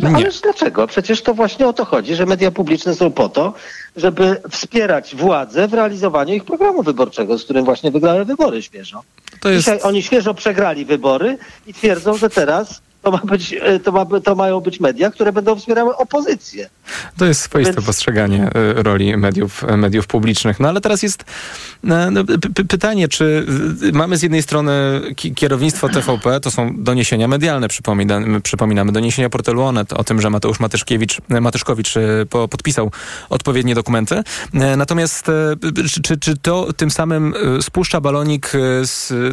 No, 0.00 0.08
Nie. 0.10 0.16
ależ 0.16 0.40
dlaczego? 0.40 0.87
Przecież 0.87 1.22
to 1.22 1.34
właśnie 1.34 1.66
o 1.66 1.72
to 1.72 1.84
chodzi, 1.84 2.14
że 2.14 2.26
media 2.26 2.50
publiczne 2.50 2.94
są 2.94 3.10
po 3.12 3.28
to, 3.28 3.54
żeby 3.96 4.40
wspierać 4.50 5.16
władzę 5.16 5.69
w 5.69 5.75
realizowaniu 5.75 6.34
ich 6.34 6.44
programu 6.44 6.82
wyborczego, 6.82 7.38
z 7.38 7.44
którym 7.44 7.64
właśnie 7.64 7.90
wygrały 7.90 8.25
wybory 8.25 8.62
świeżo. 8.62 9.02
Jest, 9.44 9.58
Dzisiaj 9.58 9.81
oni 9.82 10.02
świeżo 10.02 10.34
przegrali 10.34 10.84
wybory 10.84 11.38
i 11.66 11.75
twierdzą, 11.75 12.16
że 12.16 12.31
teraz 12.31 12.82
to, 13.02 13.10
ma 13.10 13.19
być, 13.19 13.52
e, 13.60 13.81
to, 13.81 13.93
ma, 13.93 14.06
to 14.25 14.34
mają 14.34 14.60
być 14.60 14.81
media, 14.81 15.10
które 15.10 15.32
będą 15.32 15.56
wspierały 15.56 15.96
opozycję. 15.96 16.69
to 17.17 17.24
jest 17.26 17.41
swoiste 17.41 17.72
Więc- 17.72 17.86
postrzeganie 17.86 18.50
y, 18.79 18.82
roli 18.82 19.17
mediów, 19.17 19.65
y, 19.65 19.76
mediów 19.76 20.06
publicznych. 20.06 20.60
No 20.60 20.69
ale 20.69 20.81
teraz 20.81 21.03
jest 21.03 21.24
no, 21.82 22.24
pytanie, 22.69 23.08
czy 23.08 23.46
mamy 23.93 24.17
z 24.17 24.22
jednej 24.22 24.43
strony 24.43 24.72
ki- 25.17 25.34
kierownictwo 25.34 25.88
TVP, 25.88 26.41
to 26.41 26.50
są 26.50 26.74
doniesienia 26.76 27.29
medialne, 27.29 27.69
przypomina, 27.69 28.20
przypominamy, 28.43 28.93
doniesienia 28.93 29.31
portalu 29.31 29.62
Onet 29.62 29.93
o 29.93 30.05
tym, 30.05 30.20
że 30.20 30.31
Mateusz 30.31 30.60
Matyszkiewicz, 30.60 31.19
Matyszkowicz 31.29 31.94
po, 32.31 32.48
podpisał 32.48 32.91
odpowiednie 33.31 33.74
dokumenty. 33.74 34.22
Natomiast 34.76 35.26
czy, 36.03 36.19
czy, 36.19 36.36
to 36.36 36.72
tym 36.72 36.91
samym 36.91 37.34
spuszcza 37.60 38.00
balonik, 38.00 38.53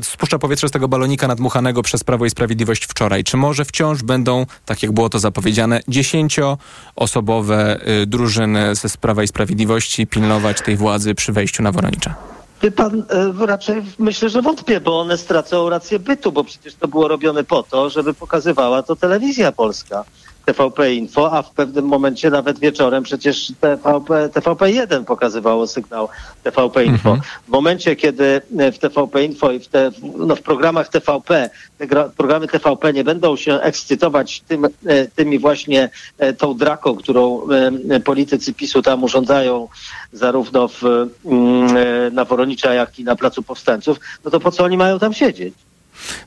spuszcza 0.02 0.40
powietrze 0.40 0.68
z 0.68 0.72
tego 0.72 0.88
balonika 0.88 1.28
nadmuchanego 1.28 1.84
przez 1.84 2.04
Prawo 2.04 2.26
i 2.26 2.30
Sprawiedliwość 2.30 2.86
wczoraj? 2.86 3.24
Czy 3.24 3.38
może 3.38 3.63
wciąż 3.66 4.04
będą, 4.04 4.46
tak 4.66 4.84
jak 4.84 4.92
było 4.92 5.10
to 5.10 5.20
zapowiedziane, 5.20 5.82
dziesięcioosobowe 5.88 7.80
y, 8.02 8.06
drużyny 8.06 8.76
ze 8.76 8.90
Prawa 8.90 9.24
i 9.24 9.28
Sprawiedliwości 9.28 10.08
pilnować 10.08 10.62
tej 10.62 10.78
władzy 10.78 11.16
przy 11.16 11.34
wejściu 11.34 11.64
na 11.64 11.72
Woronicza? 11.72 12.16
Wie 12.64 12.72
pan, 12.72 13.04
e, 13.10 13.46
raczej 13.46 13.82
myślę, 14.00 14.30
że 14.30 14.42
wątpię, 14.42 14.82
bo 14.82 15.00
one 15.00 15.18
stracą 15.18 15.70
rację 15.70 16.00
bytu, 16.00 16.32
bo 16.32 16.44
przecież 16.44 16.76
to 16.76 16.88
było 16.88 17.08
robione 17.08 17.44
po 17.44 17.64
to, 17.64 17.90
żeby 17.90 18.14
pokazywała 18.14 18.84
to 18.84 18.96
telewizja 18.96 19.52
polska. 19.52 20.04
TVP 20.46 20.94
Info, 20.94 21.32
a 21.34 21.42
w 21.42 21.52
pewnym 21.52 21.86
momencie 21.86 22.30
nawet 22.30 22.60
wieczorem 22.60 23.04
przecież 23.04 23.54
TVP, 23.60 24.30
TVP1 24.30 25.04
pokazywało 25.04 25.68
sygnał 25.68 26.10
TVP 26.44 26.86
Info. 26.86 27.10
Mhm. 27.10 27.30
W 27.48 27.52
momencie, 27.52 27.96
kiedy 27.96 28.42
w 28.74 28.78
TVP 28.78 29.24
Info 29.24 29.52
i 29.52 29.60
w, 29.60 29.68
te, 29.68 29.92
no 30.18 30.36
w 30.36 30.42
programach 30.42 30.90
TVP, 30.90 31.50
te 31.78 31.88
gra, 31.88 32.10
programy 32.18 32.48
TVP 32.48 32.94
nie 32.94 33.04
będą 33.04 33.36
się 33.36 33.54
ekscytować 33.54 34.42
tym, 34.42 34.66
e, 34.66 35.08
tymi 35.08 35.40
właśnie 35.40 35.90
e, 36.18 36.34
tą 36.34 36.54
draką, 36.54 36.96
którą 36.96 37.42
e, 37.90 38.00
politycy 38.00 38.54
PiSu 38.54 38.82
tam 38.82 39.04
urządzają 39.04 39.68
zarówno 40.14 40.68
w, 40.68 40.84
mm, 41.26 42.14
na 42.14 42.26
Woronicza, 42.26 42.74
jak 42.74 43.00
i 43.00 43.04
na 43.04 43.16
Placu 43.16 43.44
Powstańców, 43.44 44.00
no 44.26 44.32
to 44.32 44.40
po 44.40 44.52
co 44.52 44.64
oni 44.64 44.78
mają 44.78 45.00
tam 45.00 45.14
siedzieć? 45.14 45.54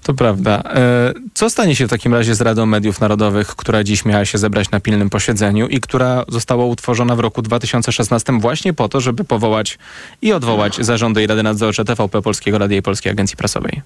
To 0.02 0.14
prawda. 0.14 0.62
E, 0.74 1.14
Co 1.34 1.50
stanie 1.50 1.76
się 1.76 1.86
w 1.86 1.90
takim 1.90 2.14
razie 2.14 2.34
z 2.34 2.40
Radą 2.40 2.66
Mediów 2.66 3.00
Narodowych, 3.00 3.48
która 3.48 3.84
dziś 3.84 4.04
miała 4.04 4.24
się 4.24 4.38
zebrać 4.38 4.70
na 4.70 4.80
pilnym 4.80 5.10
posiedzeniu 5.10 5.68
i 5.68 5.80
która 5.80 6.24
została 6.28 6.64
utworzona 6.64 7.16
w 7.16 7.20
roku 7.20 7.42
2016 7.42 8.40
właśnie 8.40 8.72
po 8.72 8.88
to, 8.88 9.00
żeby 9.00 9.24
powołać 9.24 9.78
i 10.22 10.32
odwołać 10.32 10.76
zarządy 10.84 11.22
i 11.22 11.26
rady 11.26 11.42
nadzorcze 11.42 11.84
TVP 11.84 12.22
Polskiego 12.22 12.58
Radia 12.58 12.78
i 12.78 12.82
Polskiej 12.82 13.12
Agencji 13.12 13.36
Prasowej? 13.36 13.82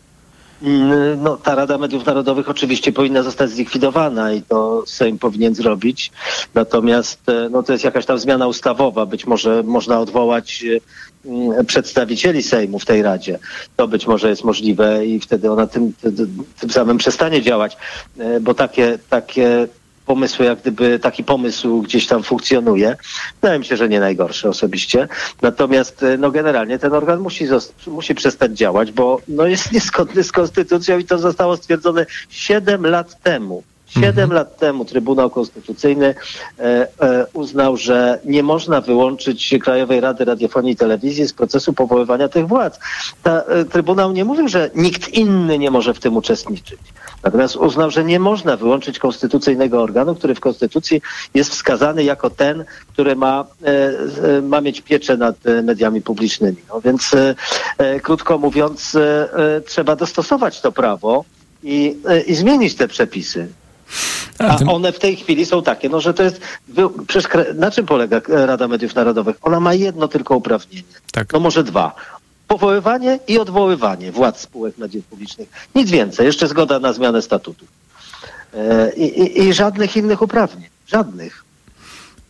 Mm, 0.62 1.22
no, 1.22 1.36
ta 1.36 1.54
Rada 1.54 1.78
Mediów 1.78 2.06
Narodowych 2.06 2.48
oczywiście 2.48 2.92
powinna 2.92 3.22
zostać 3.22 3.50
zlikwidowana 3.50 4.32
i 4.32 4.42
to 4.42 4.84
Sejm 4.86 5.18
powinien 5.18 5.54
zrobić. 5.54 6.12
Natomiast 6.54 7.28
e, 7.28 7.48
no, 7.50 7.62
to 7.62 7.72
jest 7.72 7.84
jakaś 7.84 8.06
tam 8.06 8.18
zmiana 8.18 8.46
ustawowa. 8.46 9.06
Być 9.06 9.26
może 9.26 9.62
można 9.62 10.00
odwołać 10.00 10.64
mm, 11.24 11.66
przedstawicieli 11.66 12.42
Sejmu 12.42 12.78
w 12.78 12.84
tej 12.84 13.02
Radzie. 13.02 13.38
To 13.76 13.88
być 13.88 14.06
może 14.06 14.28
jest 14.28 14.44
możliwe 14.44 15.06
i 15.06 15.20
wtedy 15.20 15.50
ona 15.50 15.66
tym, 15.66 15.92
tym, 16.60 16.70
samym 16.70 16.98
przestanie 16.98 17.42
działać, 17.42 17.76
bo 18.40 18.54
takie, 18.54 18.98
takie 19.10 19.68
pomysły, 20.06 20.46
jak 20.46 20.60
gdyby 20.60 20.98
taki 20.98 21.24
pomysł 21.24 21.82
gdzieś 21.82 22.06
tam 22.06 22.22
funkcjonuje. 22.22 22.96
Wydaje 23.40 23.58
mi 23.58 23.64
się, 23.64 23.76
że 23.76 23.88
nie 23.88 24.00
najgorszy 24.00 24.48
osobiście. 24.48 25.08
Natomiast 25.42 26.02
e, 26.02 26.16
no 26.18 26.30
generalnie 26.30 26.78
ten 26.78 26.92
organ 26.92 27.20
musi, 27.20 27.46
musi 27.86 28.14
przestać 28.14 28.52
działać, 28.52 28.92
bo 28.92 29.20
no 29.28 29.46
jest 29.46 29.72
niezgodny 29.72 30.24
z 30.24 30.32
konstytucją 30.32 30.98
i 30.98 31.04
to 31.04 31.18
zostało 31.18 31.56
stwierdzone 31.56 32.06
7 32.28 32.86
lat 32.86 33.22
temu. 33.22 33.62
Siedem 33.90 34.24
mhm. 34.24 34.32
lat 34.32 34.56
temu 34.56 34.84
Trybunał 34.84 35.30
Konstytucyjny 35.30 36.14
e, 36.58 36.62
e, 37.00 37.26
uznał, 37.32 37.76
że 37.76 38.18
nie 38.24 38.42
można 38.42 38.80
wyłączyć 38.80 39.54
Krajowej 39.62 40.00
Rady 40.00 40.24
Radiofonii 40.24 40.72
i 40.72 40.76
Telewizji 40.76 41.26
z 41.26 41.32
procesu 41.32 41.72
powoływania 41.72 42.28
tych 42.28 42.48
władz. 42.48 42.78
Ta, 43.22 43.42
e, 43.42 43.64
Trybunał 43.64 44.12
nie 44.12 44.24
mówił, 44.24 44.48
że 44.48 44.70
nikt 44.74 45.08
inny 45.08 45.58
nie 45.58 45.70
może 45.70 45.94
w 45.94 46.00
tym 46.00 46.16
uczestniczyć. 46.16 46.78
Natomiast 47.22 47.56
uznał, 47.56 47.90
że 47.90 48.04
nie 48.04 48.20
można 48.20 48.56
wyłączyć 48.56 48.98
konstytucyjnego 48.98 49.82
organu, 49.82 50.14
który 50.14 50.34
w 50.34 50.40
Konstytucji 50.40 51.02
jest 51.34 51.50
wskazany 51.50 52.04
jako 52.04 52.30
ten, 52.30 52.64
który 52.88 53.16
ma, 53.16 53.44
ma 54.42 54.60
mieć 54.60 54.80
pieczę 54.80 55.16
nad 55.16 55.36
mediami 55.62 56.02
publicznymi. 56.02 56.56
No 56.68 56.80
więc 56.80 57.10
krótko 58.02 58.38
mówiąc, 58.38 58.96
trzeba 59.66 59.96
dostosować 59.96 60.60
to 60.60 60.72
prawo 60.72 61.24
i, 61.62 61.96
i 62.26 62.34
zmienić 62.34 62.74
te 62.74 62.88
przepisy. 62.88 63.48
A 64.38 64.58
one 64.66 64.92
w 64.92 64.98
tej 64.98 65.16
chwili 65.16 65.46
są 65.46 65.62
takie, 65.62 65.88
no 65.88 66.00
że 66.00 66.14
to 66.14 66.22
jest. 66.22 66.40
Przecież 67.06 67.30
na 67.54 67.70
czym 67.70 67.86
polega 67.86 68.20
Rada 68.28 68.68
Mediów 68.68 68.94
Narodowych? 68.94 69.36
Ona 69.42 69.60
ma 69.60 69.74
jedno 69.74 70.08
tylko 70.08 70.36
uprawnienie. 70.36 70.82
Tak. 71.12 71.32
No 71.32 71.40
może 71.40 71.64
dwa. 71.64 71.94
Powoływanie 72.48 73.18
i 73.28 73.38
odwoływanie 73.38 74.12
władz 74.12 74.40
spółek 74.40 74.78
mediów 74.78 75.04
publicznych. 75.04 75.48
Nic 75.74 75.90
więcej. 75.90 76.26
Jeszcze 76.26 76.48
zgoda 76.48 76.78
na 76.78 76.92
zmianę 76.92 77.22
statutu. 77.22 77.66
E, 78.54 78.92
I, 78.92 79.20
i, 79.20 79.40
I 79.40 79.52
żadnych 79.52 79.96
innych 79.96 80.22
uprawnień. 80.22 80.68
Żadnych. 80.86 81.44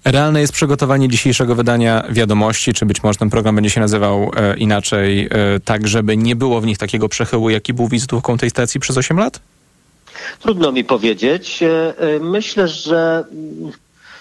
Realne 0.04 0.40
jest 0.40 0.52
przygotowanie 0.52 1.08
dzisiejszego 1.08 1.54
wydania 1.54 2.04
wiadomości, 2.10 2.74
czy 2.74 2.86
być 2.86 3.02
może 3.02 3.18
ten 3.18 3.30
program 3.30 3.54
będzie 3.54 3.70
się 3.70 3.80
nazywał 3.80 4.30
e, 4.36 4.56
inaczej, 4.56 5.28
e, 5.30 5.60
tak 5.64 5.88
żeby 5.88 6.16
nie 6.16 6.36
było 6.36 6.60
w 6.60 6.66
nich 6.66 6.78
takiego 6.78 7.08
przechyłu, 7.08 7.50
jaki 7.50 7.74
był 7.74 7.88
wizytówką 7.88 8.38
tej 8.38 8.50
stacji 8.50 8.80
przez 8.80 8.96
8 8.96 9.18
lat? 9.18 9.40
Trudno 10.40 10.72
mi 10.72 10.84
powiedzieć. 10.84 11.62
E, 11.62 11.98
e, 11.98 12.18
myślę, 12.20 12.68
że 12.68 13.24
mm, 13.32 13.72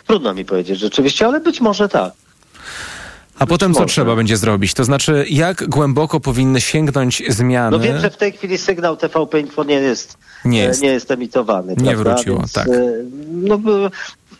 trudno 0.07 0.33
mi 0.33 0.45
powiedzieć 0.45 0.79
rzeczywiście, 0.79 1.25
ale 1.25 1.39
być 1.39 1.61
może 1.61 1.89
tak. 1.89 2.13
A 3.39 3.45
być 3.45 3.49
potem 3.49 3.73
co 3.73 3.79
może. 3.79 3.93
trzeba 3.93 4.15
będzie 4.15 4.37
zrobić? 4.37 4.73
To 4.73 4.83
znaczy, 4.83 5.25
jak 5.29 5.69
głęboko 5.69 6.19
powinny 6.19 6.61
sięgnąć 6.61 7.23
zmiany? 7.29 7.77
No 7.77 7.83
wiem, 7.83 7.99
że 7.99 8.09
w 8.09 8.17
tej 8.17 8.31
chwili 8.31 8.57
sygnał 8.57 8.97
TVP 8.97 9.39
Info 9.39 9.63
nie 9.63 9.75
jest, 9.75 10.17
nie 10.45 10.59
jest, 10.59 10.81
nie 10.81 10.89
jest 10.89 11.11
emitowany. 11.11 11.75
Nie 11.77 11.91
prawda? 11.91 12.13
wróciło, 12.13 12.37
Więc, 12.37 12.53
tak. 12.53 12.67
No, 13.31 13.59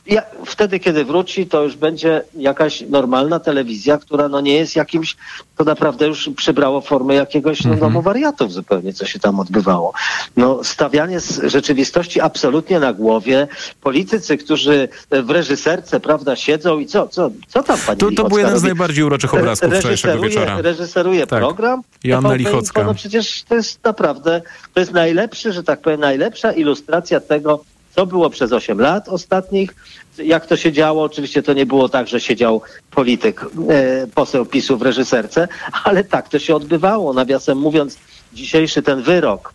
ja, 0.09 0.21
wtedy, 0.45 0.79
kiedy 0.79 1.05
wróci, 1.05 1.47
to 1.47 1.63
już 1.63 1.75
będzie 1.75 2.21
jakaś 2.35 2.81
normalna 2.81 3.39
telewizja, 3.39 3.97
która 3.97 4.27
no 4.27 4.41
nie 4.41 4.53
jest 4.53 4.75
jakimś, 4.75 5.15
to 5.57 5.63
naprawdę 5.63 6.07
już 6.07 6.29
przybrało 6.35 6.81
formę 6.81 7.15
jakiegoś 7.15 7.65
no, 7.65 7.75
domu 7.75 8.01
wariatów 8.01 8.53
zupełnie, 8.53 8.93
co 8.93 9.05
się 9.05 9.19
tam 9.19 9.39
odbywało. 9.39 9.93
No, 10.37 10.63
stawianie 10.63 11.19
z 11.19 11.41
rzeczywistości 11.43 12.21
absolutnie 12.21 12.79
na 12.79 12.93
głowie, 12.93 13.47
politycy, 13.81 14.37
którzy 14.37 14.89
w 15.11 15.29
reżyserce, 15.29 15.99
prawda, 15.99 16.35
siedzą 16.35 16.79
i 16.79 16.85
co, 16.85 17.07
co, 17.07 17.31
co 17.47 17.63
tam 17.63 17.79
pani 17.85 17.99
To, 17.99 18.11
to 18.11 18.29
był 18.29 18.37
jeden 18.37 18.59
z 18.59 18.63
najbardziej 18.63 19.03
uroczych 19.03 19.33
obrazków 19.33 19.73
wczorajszego 19.73 20.21
wieczora. 20.21 20.61
Reżyseruje 20.61 21.27
tak. 21.27 21.39
program. 21.39 21.81
Joanna 22.03 22.33
Lichocka. 22.33 22.83
No 22.83 22.93
przecież 22.93 23.43
to 23.43 23.55
jest 23.55 23.83
naprawdę, 23.83 24.41
to 24.73 24.79
jest 24.79 24.91
najlepszy, 24.91 25.53
że 25.53 25.63
tak 25.63 25.81
powiem, 25.81 25.99
najlepsza 25.99 26.51
ilustracja 26.51 27.19
tego, 27.19 27.63
co 27.99 28.05
było 28.05 28.29
przez 28.29 28.51
8 28.51 28.79
lat 28.81 29.09
ostatnich, 29.09 29.75
jak 30.17 30.45
to 30.45 30.57
się 30.57 30.71
działo. 30.71 31.03
Oczywiście 31.03 31.43
to 31.43 31.53
nie 31.53 31.65
było 31.65 31.89
tak, 31.89 32.07
że 32.07 32.19
siedział 32.19 32.61
polityk, 32.91 33.45
e, 33.69 34.07
poseł 34.07 34.45
PiSu 34.45 34.77
w 34.77 34.81
reżyserce, 34.81 35.47
ale 35.83 36.03
tak 36.03 36.29
to 36.29 36.39
się 36.39 36.55
odbywało. 36.55 37.13
Nawiasem 37.13 37.57
mówiąc, 37.57 37.97
dzisiejszy 38.33 38.81
ten 38.81 39.01
wyrok 39.01 39.53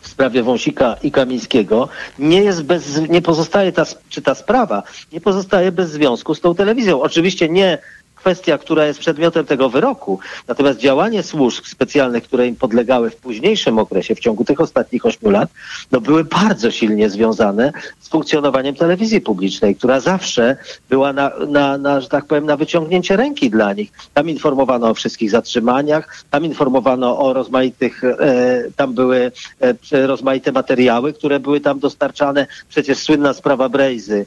w 0.00 0.08
sprawie 0.08 0.42
Wąsika 0.42 0.96
i 1.02 1.10
Kamińskiego 1.10 1.88
nie 2.18 2.42
jest 2.42 2.62
bez, 2.62 3.00
nie 3.08 3.22
pozostaje 3.22 3.72
ta, 3.72 3.84
czy 4.08 4.22
ta 4.22 4.34
sprawa 4.34 4.82
nie 5.12 5.20
pozostaje 5.20 5.72
bez 5.72 5.90
związku 5.90 6.34
z 6.34 6.40
tą 6.40 6.54
telewizją. 6.54 7.02
Oczywiście 7.02 7.48
nie 7.48 7.78
kwestia, 8.24 8.58
która 8.58 8.86
jest 8.86 8.98
przedmiotem 8.98 9.46
tego 9.46 9.68
wyroku. 9.68 10.18
Natomiast 10.48 10.78
działanie 10.78 11.22
służb 11.22 11.64
specjalnych, 11.66 12.24
które 12.24 12.48
im 12.48 12.56
podlegały 12.56 13.10
w 13.10 13.16
późniejszym 13.16 13.78
okresie, 13.78 14.14
w 14.14 14.20
ciągu 14.20 14.44
tych 14.44 14.60
ostatnich 14.60 15.06
ośmiu 15.06 15.30
lat, 15.30 15.50
no 15.92 16.00
były 16.00 16.24
bardzo 16.24 16.70
silnie 16.70 17.10
związane 17.10 17.72
z 18.00 18.08
funkcjonowaniem 18.08 18.74
telewizji 18.74 19.20
publicznej, 19.20 19.76
która 19.76 20.00
zawsze 20.00 20.56
była 20.88 21.12
na, 21.12 21.30
na, 21.48 21.78
na 21.78 22.00
że 22.00 22.08
tak 22.08 22.24
powiem, 22.24 22.46
na 22.46 22.56
wyciągnięcie 22.56 23.16
ręki 23.16 23.50
dla 23.50 23.72
nich. 23.72 23.92
Tam 24.14 24.30
informowano 24.30 24.88
o 24.88 24.94
wszystkich 24.94 25.30
zatrzymaniach, 25.30 26.24
tam 26.30 26.44
informowano 26.44 27.18
o 27.18 27.32
rozmaitych, 27.32 28.04
e, 28.04 28.64
tam 28.76 28.94
były 28.94 29.32
e, 29.60 30.06
rozmaite 30.06 30.52
materiały, 30.52 31.12
które 31.12 31.40
były 31.40 31.60
tam 31.60 31.78
dostarczane. 31.78 32.46
Przecież 32.68 32.98
słynna 32.98 33.32
sprawa 33.34 33.68
Brejzy, 33.68 34.26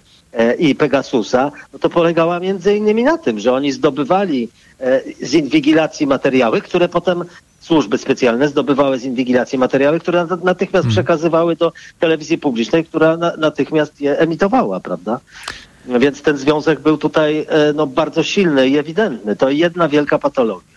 i 0.59 0.75
Pegasusa, 0.75 1.51
no 1.73 1.79
to 1.79 1.89
polegała 1.89 2.39
między 2.39 2.77
innymi 2.77 3.03
na 3.03 3.17
tym, 3.17 3.39
że 3.39 3.53
oni 3.53 3.71
zdobywali 3.71 4.49
e, 4.79 5.01
z 5.21 5.33
inwigilacji 5.33 6.07
materiały, 6.07 6.61
które 6.61 6.89
potem 6.89 7.23
służby 7.59 7.97
specjalne 7.97 8.47
zdobywały 8.47 8.99
z 8.99 9.03
inwigilacji 9.03 9.57
materiały, 9.57 9.99
które 9.99 10.27
natychmiast 10.43 10.83
hmm. 10.83 10.91
przekazywały 10.91 11.55
do 11.55 11.73
telewizji 11.99 12.37
publicznej, 12.37 12.85
która 12.85 13.17
natychmiast 13.37 14.01
je 14.01 14.19
emitowała, 14.19 14.79
prawda? 14.79 15.19
Więc 15.85 16.21
ten 16.21 16.37
związek 16.37 16.79
był 16.79 16.97
tutaj 16.97 17.45
e, 17.49 17.73
no, 17.73 17.87
bardzo 17.87 18.23
silny 18.23 18.67
i 18.67 18.77
ewidentny. 18.77 19.35
To 19.35 19.49
jedna 19.49 19.89
wielka 19.89 20.19
patologia. 20.19 20.76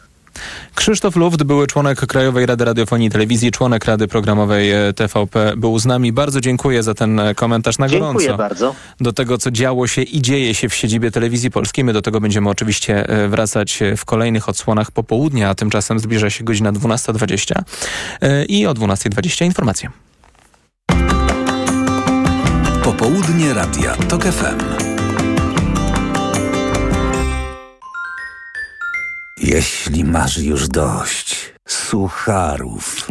Krzysztof 0.74 1.16
Luft, 1.16 1.42
były 1.42 1.66
członek 1.66 2.06
Krajowej 2.06 2.46
Rady 2.46 2.64
Radiofonii 2.64 3.08
i 3.08 3.10
Telewizji, 3.10 3.50
członek 3.50 3.84
Rady 3.84 4.08
Programowej 4.08 4.72
e, 4.72 4.92
TVP, 4.92 5.52
był 5.56 5.78
z 5.78 5.86
nami. 5.86 6.12
Bardzo 6.12 6.40
dziękuję 6.40 6.82
za 6.82 6.94
ten 6.94 7.20
e, 7.20 7.34
komentarz 7.34 7.78
na 7.78 7.88
gorąco. 7.88 8.18
Dziękuję 8.20 8.38
bardzo. 8.38 8.74
Do 9.00 9.12
tego, 9.12 9.38
co 9.38 9.50
działo 9.50 9.86
się 9.86 10.02
i 10.02 10.22
dzieje 10.22 10.54
się 10.54 10.68
w 10.68 10.74
siedzibie 10.74 11.10
Telewizji 11.10 11.50
Polskiej. 11.50 11.84
My 11.84 11.92
do 11.92 12.02
tego 12.02 12.20
będziemy 12.20 12.48
oczywiście 12.48 13.08
e, 13.08 13.28
wracać 13.28 13.80
w 13.96 14.04
kolejnych 14.04 14.48
odsłonach 14.48 14.90
popołudnia, 14.90 15.48
a 15.48 15.54
tymczasem 15.54 15.98
zbliża 15.98 16.30
się 16.30 16.44
godzina 16.44 16.72
12.20 16.72 17.62
i 18.48 18.66
o 18.66 18.74
12.20 18.74 19.44
informacje. 19.44 19.90
Popołudnie 22.84 23.54
Radia 23.54 23.96
TOK 23.96 24.22
FM. 24.24 24.89
Jeśli 29.42 30.04
masz 30.04 30.38
już 30.38 30.68
dość 30.68 31.52
sucharów, 31.68 33.06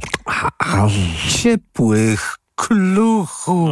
ciepłych 1.29 2.36
kluchów, 2.55 3.69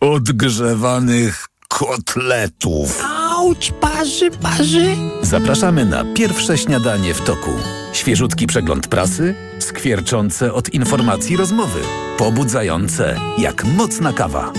odgrzewanych 0.00 1.46
kotletów. 1.68 3.04
Auć, 3.30 3.72
parzy, 3.80 4.30
parzy. 4.30 4.96
Zapraszamy 5.22 5.84
na 5.84 6.04
pierwsze 6.14 6.58
śniadanie 6.58 7.14
w 7.14 7.20
toku. 7.20 7.50
Świeżutki 7.92 8.46
przegląd 8.46 8.86
prasy, 8.86 9.34
skwierczące 9.58 10.52
od 10.52 10.68
informacji 10.68 11.36
rozmowy, 11.36 11.80
pobudzające 12.18 13.20
jak 13.38 13.64
mocna 13.64 14.12
kawa. 14.12 14.52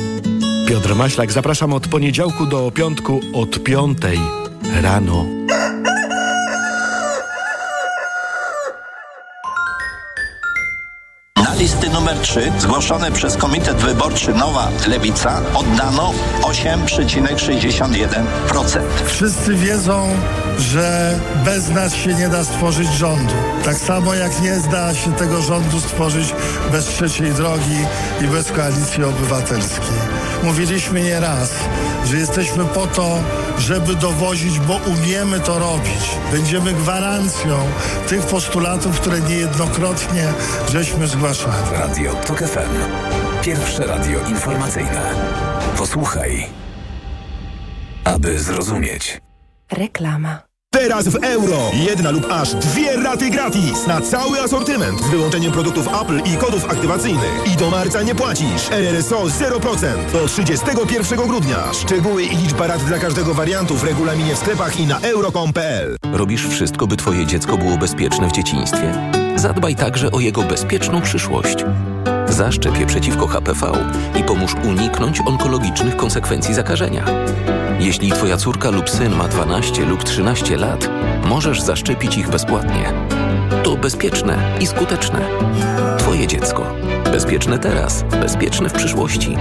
Piotr 0.68 0.96
Maślak, 0.96 1.32
zapraszam 1.32 1.74
od 1.74 1.88
poniedziałku 1.88 2.46
do 2.46 2.72
piątku 2.72 3.20
od 3.34 3.64
piątej 3.64 4.20
rano. 4.82 5.43
Numer 12.04 12.20
3 12.20 12.52
zgłoszone 12.60 13.12
przez 13.12 13.38
Komitet 13.38 13.78
Wyborczy 13.78 14.34
Nowa 14.34 14.70
Lewica 14.88 15.42
oddano 15.54 16.14
8,61%. 16.42 18.80
Wszyscy 19.06 19.56
wiedzą, 19.56 20.10
że 20.60 21.20
bez 21.46 21.70
nas 21.70 21.96
się 21.96 22.14
nie 22.14 22.30
da 22.30 22.44
stworzyć 22.44 22.94
rządu. 22.94 23.34
Tak 23.66 23.76
samo 23.76 24.14
jak 24.14 24.42
nie 24.42 24.60
da 24.72 24.96
się 24.96 25.14
tego 25.14 25.42
rządu 25.42 25.80
stworzyć 25.80 26.36
bez 26.72 26.86
trzeciej 26.86 27.32
drogi 27.32 27.86
i 28.22 28.28
bez 28.28 28.52
koalicji 28.52 29.04
obywatelskiej. 29.04 29.98
mówiliśmy 30.44 31.02
nie 31.02 31.20
raz, 31.20 31.50
że 32.06 32.18
jesteśmy 32.18 32.66
po 32.66 32.88
to, 32.88 33.20
żeby 33.58 33.96
dowozić, 33.96 34.60
bo 34.60 34.76
umiemy 34.76 35.40
to 35.40 35.60
robić. 35.60 36.10
Będziemy 36.32 36.74
gwarancją 36.74 37.58
tych 38.08 38.26
postulatów, 38.26 39.00
które 39.00 39.22
niejednokrotnie 39.22 40.34
żeśmy 40.72 41.08
zgłaszali. 41.08 41.78
Radio 41.80 42.14
TOK 42.14 42.40
FM. 42.40 42.76
Pierwsze 43.44 43.88
radio 43.88 44.20
informacyjne. 44.30 45.12
Posłuchaj, 45.78 46.50
aby 48.04 48.40
zrozumieć. 48.40 49.22
Reklama. 49.72 50.53
Teraz 50.84 51.08
w 51.08 51.16
euro. 51.16 51.72
Jedna 51.74 52.12
lub 52.12 52.28
aż 52.32 52.54
dwie 52.54 52.98
raty 52.98 53.30
gratis 53.30 53.88
na 53.88 54.02
cały 54.02 54.42
asortyment 54.42 55.02
z 55.02 55.10
wyłączeniem 55.10 55.52
produktów 55.52 55.88
Apple 56.02 56.22
i 56.34 56.38
kodów 56.38 56.66
aktywacyjnych. 56.66 57.44
I 57.54 57.58
do 57.58 57.70
marca 57.70 58.02
nie 58.02 58.16
płacisz. 58.16 58.72
RRSO 58.72 59.24
0% 59.24 60.12
do 60.14 60.28
31 60.28 61.28
grudnia. 61.28 61.74
Szczegóły 61.74 62.24
i 62.24 62.38
liczba 62.38 62.68
rat 62.68 62.84
dla 62.84 63.00
każdego 63.00 63.34
wariantu 63.34 63.76
w 63.76 63.84
regulaminie 63.84 64.36
w 64.36 64.38
sklepach 64.38 64.80
i 64.80 64.88
na 64.88 65.00
euro.com.pl. 65.00 65.98
Robisz 66.14 66.48
wszystko, 66.48 66.88
by 66.88 66.98
twoje 66.98 67.26
dziecko 67.26 67.58
było 67.58 67.78
bezpieczne 67.78 68.28
w 68.28 68.32
dzieciństwie? 68.32 69.12
Zadbaj 69.36 69.76
także 69.76 70.12
o 70.12 70.20
jego 70.20 70.42
bezpieczną 70.42 71.02
przyszłość. 71.02 71.58
Zaszczep 72.34 72.80
je 72.80 72.86
przeciwko 72.86 73.28
HPV 73.28 73.72
i 74.20 74.24
pomóż 74.24 74.56
uniknąć 74.64 75.22
onkologicznych 75.26 75.96
konsekwencji 75.96 76.54
zakażenia. 76.54 77.06
Jeśli 77.80 78.12
twoja 78.12 78.38
córka 78.38 78.70
lub 78.70 78.90
syn 78.90 79.16
ma 79.16 79.28
12 79.28 79.86
lub 79.86 80.04
13 80.04 80.58
lat, 80.58 80.90
możesz 81.26 81.62
zaszczepić 81.62 82.18
ich 82.18 82.30
bezpłatnie. 82.30 82.94
To 83.64 83.76
bezpieczne 83.76 84.58
i 84.62 84.68
skuteczne. 84.68 85.20
Twoje 85.98 86.28
dziecko. 86.28 86.66
Bezpieczne 87.12 87.60
teraz, 87.60 88.04
bezpieczne 88.04 88.70
w 88.70 88.74
przyszłości. 88.74 89.38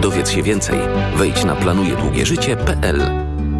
Dowiedz 0.00 0.30
się 0.30 0.42
więcej. 0.42 0.78
Wejdź 1.16 1.44
na 1.44 1.56
planujedługieżycie.pl. 1.56 3.02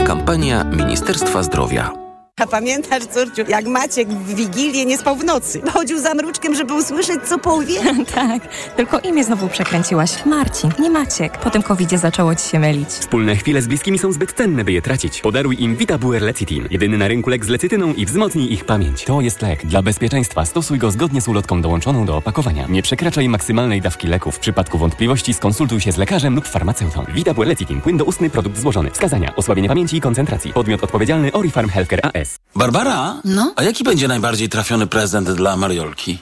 Kampania 0.07 0.65
Ministerstwa 0.65 1.43
Zdrowia. 1.43 2.06
A 2.41 2.47
pamiętasz, 2.47 3.05
córciu, 3.07 3.43
jak 3.49 3.67
Maciek 3.67 4.09
w 4.09 4.35
Wigilię 4.35 4.85
nie 4.87 4.99
spał 4.99 5.17
w 5.17 5.25
nocy? 5.25 5.61
Chodził 5.73 5.99
za 5.99 6.15
mruczkiem, 6.15 6.55
żeby 6.55 6.75
usłyszeć, 6.75 7.21
co 7.25 7.39
powie. 7.39 7.81
tak, 8.15 8.43
tylko 8.77 9.01
imię 9.01 9.25
znowu 9.25 9.49
przekręciłaś. 9.49 10.25
Marcin, 10.27 10.71
nie 10.79 10.91
Maciek. 10.91 11.39
Po 11.39 11.51
tym 11.51 11.63
covidzie 11.63 11.99
zaczęło 11.99 12.35
ci 12.35 12.49
się 12.49 12.59
mylić. 12.59 12.89
Wspólne 12.89 13.37
chwile 13.37 13.63
z 13.63 13.67
bliskimi 13.67 13.99
są 13.99 14.13
zbyt 14.13 14.33
cenne, 14.33 14.65
by 14.65 14.73
je 14.73 14.83
tracić. 14.83 15.21
Podaruj 15.21 15.63
im 15.63 15.77
Vitabuer 15.77 16.23
Lecitin. 16.23 16.69
Jedyny 16.71 16.99
na 16.99 17.09
rynku 17.09 17.31
lek 17.31 17.45
z 17.45 17.49
lecytyną 17.49 17.95
i 17.95 18.07
wzmocnij 18.07 18.53
ich 18.53 18.65
pamięć. 18.65 19.05
To 19.05 19.21
jest 19.21 19.43
lek. 19.43 19.67
Dla 19.67 19.83
bezpieczeństwa 19.83 20.45
stosuj 20.45 20.79
go 20.79 20.91
zgodnie 20.91 21.21
z 21.21 21.29
ulotką 21.29 21.63
dołączoną 21.63 22.07
do 22.07 22.17
opakowania. 22.17 22.67
Nie 22.69 22.83
przekraczaj 22.83 23.29
maksymalnej 23.29 23.81
dawki 23.81 24.09
leków. 24.09 24.37
W 24.37 24.39
przypadku 24.39 24.79
wątpliwości 24.79 25.35
skonsultuj 25.35 25.81
się 25.81 25.93
z 25.93 25.97
lekarzem 25.97 26.35
lub 26.35 26.49
farmaceutą. 26.49 27.05
Vitabuer 27.15 27.49
Lecitin. 27.49 27.81
Płyn 27.81 27.97
doustny, 27.97 28.31
produkt 28.31 28.59
złożony. 28.59 28.91
Wskazania. 28.91 29.37
Osłabienie 29.37 29.69
pamięci 29.69 29.97
i 29.97 30.01
koncentracji. 30.01 30.53
Podmiot 30.53 30.85
odpowiedzialny 30.85 31.33
Orifarm 31.33 31.69
Healthcare 31.69 32.01
AS. 32.03 32.26
Barbara? 32.57 33.21
No? 33.25 33.53
A 33.57 33.63
jaki 33.63 33.85
będzie 33.85 34.09
najbardziej 34.09 34.49
trafiony 34.49 34.87
prezent 34.87 35.31
dla 35.31 35.57
Mariolki? 35.57 36.19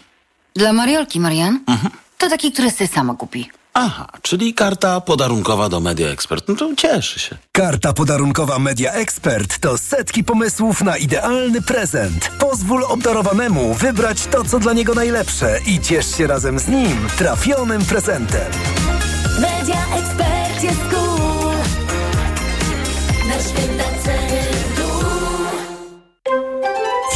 Dla 0.54 0.72
Mariolki, 0.72 1.20
Marian? 1.20 1.60
Mhm. 1.66 1.90
To 2.18 2.28
taki, 2.30 2.52
który 2.52 2.70
sobie 2.70 2.88
sama 2.88 3.14
kupi. 3.14 3.50
Aha, 3.76 4.06
czyli 4.22 4.54
karta 4.54 5.00
podarunkowa 5.00 5.68
do 5.68 5.80
Media 5.80 6.08
Expert. 6.08 6.48
No 6.48 6.54
to 6.54 6.74
cieszy 6.76 7.20
się. 7.20 7.36
Karta 7.52 7.92
podarunkowa 7.92 8.58
Media 8.58 8.92
Expert 8.92 9.58
to 9.58 9.78
setki 9.78 10.24
pomysłów 10.24 10.80
na 10.80 10.96
idealny 10.96 11.62
prezent. 11.62 12.30
Pozwól 12.38 12.84
obdarowanemu 12.84 13.74
wybrać 13.74 14.26
to, 14.26 14.44
co 14.44 14.58
dla 14.58 14.72
niego 14.72 14.94
najlepsze 14.94 15.60
i 15.66 15.80
ciesz 15.80 16.16
się 16.16 16.26
razem 16.26 16.58
z 16.58 16.68
nim 16.68 17.06
trafionym 17.18 17.84
prezentem. 17.84 18.52
Media 19.40 19.86
Expert 19.96 20.62
jest 20.62 20.80
cool. 20.90 21.03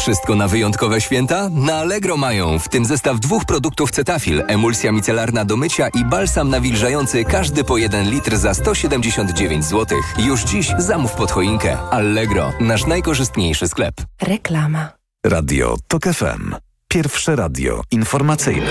Wszystko 0.09 0.35
na 0.35 0.49
wyjątkowe 0.49 1.00
święta? 1.00 1.49
Na 1.49 1.75
Allegro 1.75 2.17
mają, 2.17 2.59
w 2.59 2.69
tym 2.69 2.85
zestaw 2.85 3.21
dwóch 3.21 3.45
produktów 3.45 3.91
Cetafil, 3.91 4.45
emulsja 4.47 4.93
micelarna 4.93 5.45
do 5.45 5.57
mycia 5.57 5.88
i 5.88 6.05
balsam 6.05 6.49
nawilżający, 6.49 7.25
każdy 7.25 7.65
po 7.65 7.79
1 7.79 8.11
litr 8.11 8.37
za 8.37 8.55
179 8.55 9.65
zł. 9.65 9.99
Już 10.19 10.45
dziś 10.45 10.73
zamów 10.79 11.12
pod 11.12 11.31
choinkę. 11.31 11.79
Allegro, 11.91 12.53
nasz 12.61 12.87
najkorzystniejszy 12.87 13.68
sklep. 13.68 13.94
Reklama. 14.23 14.88
Radio 15.27 15.77
TOK 15.88 16.05
FM. 16.05 16.55
Pierwsze 16.88 17.37
radio 17.37 17.83
informacyjne. 17.90 18.71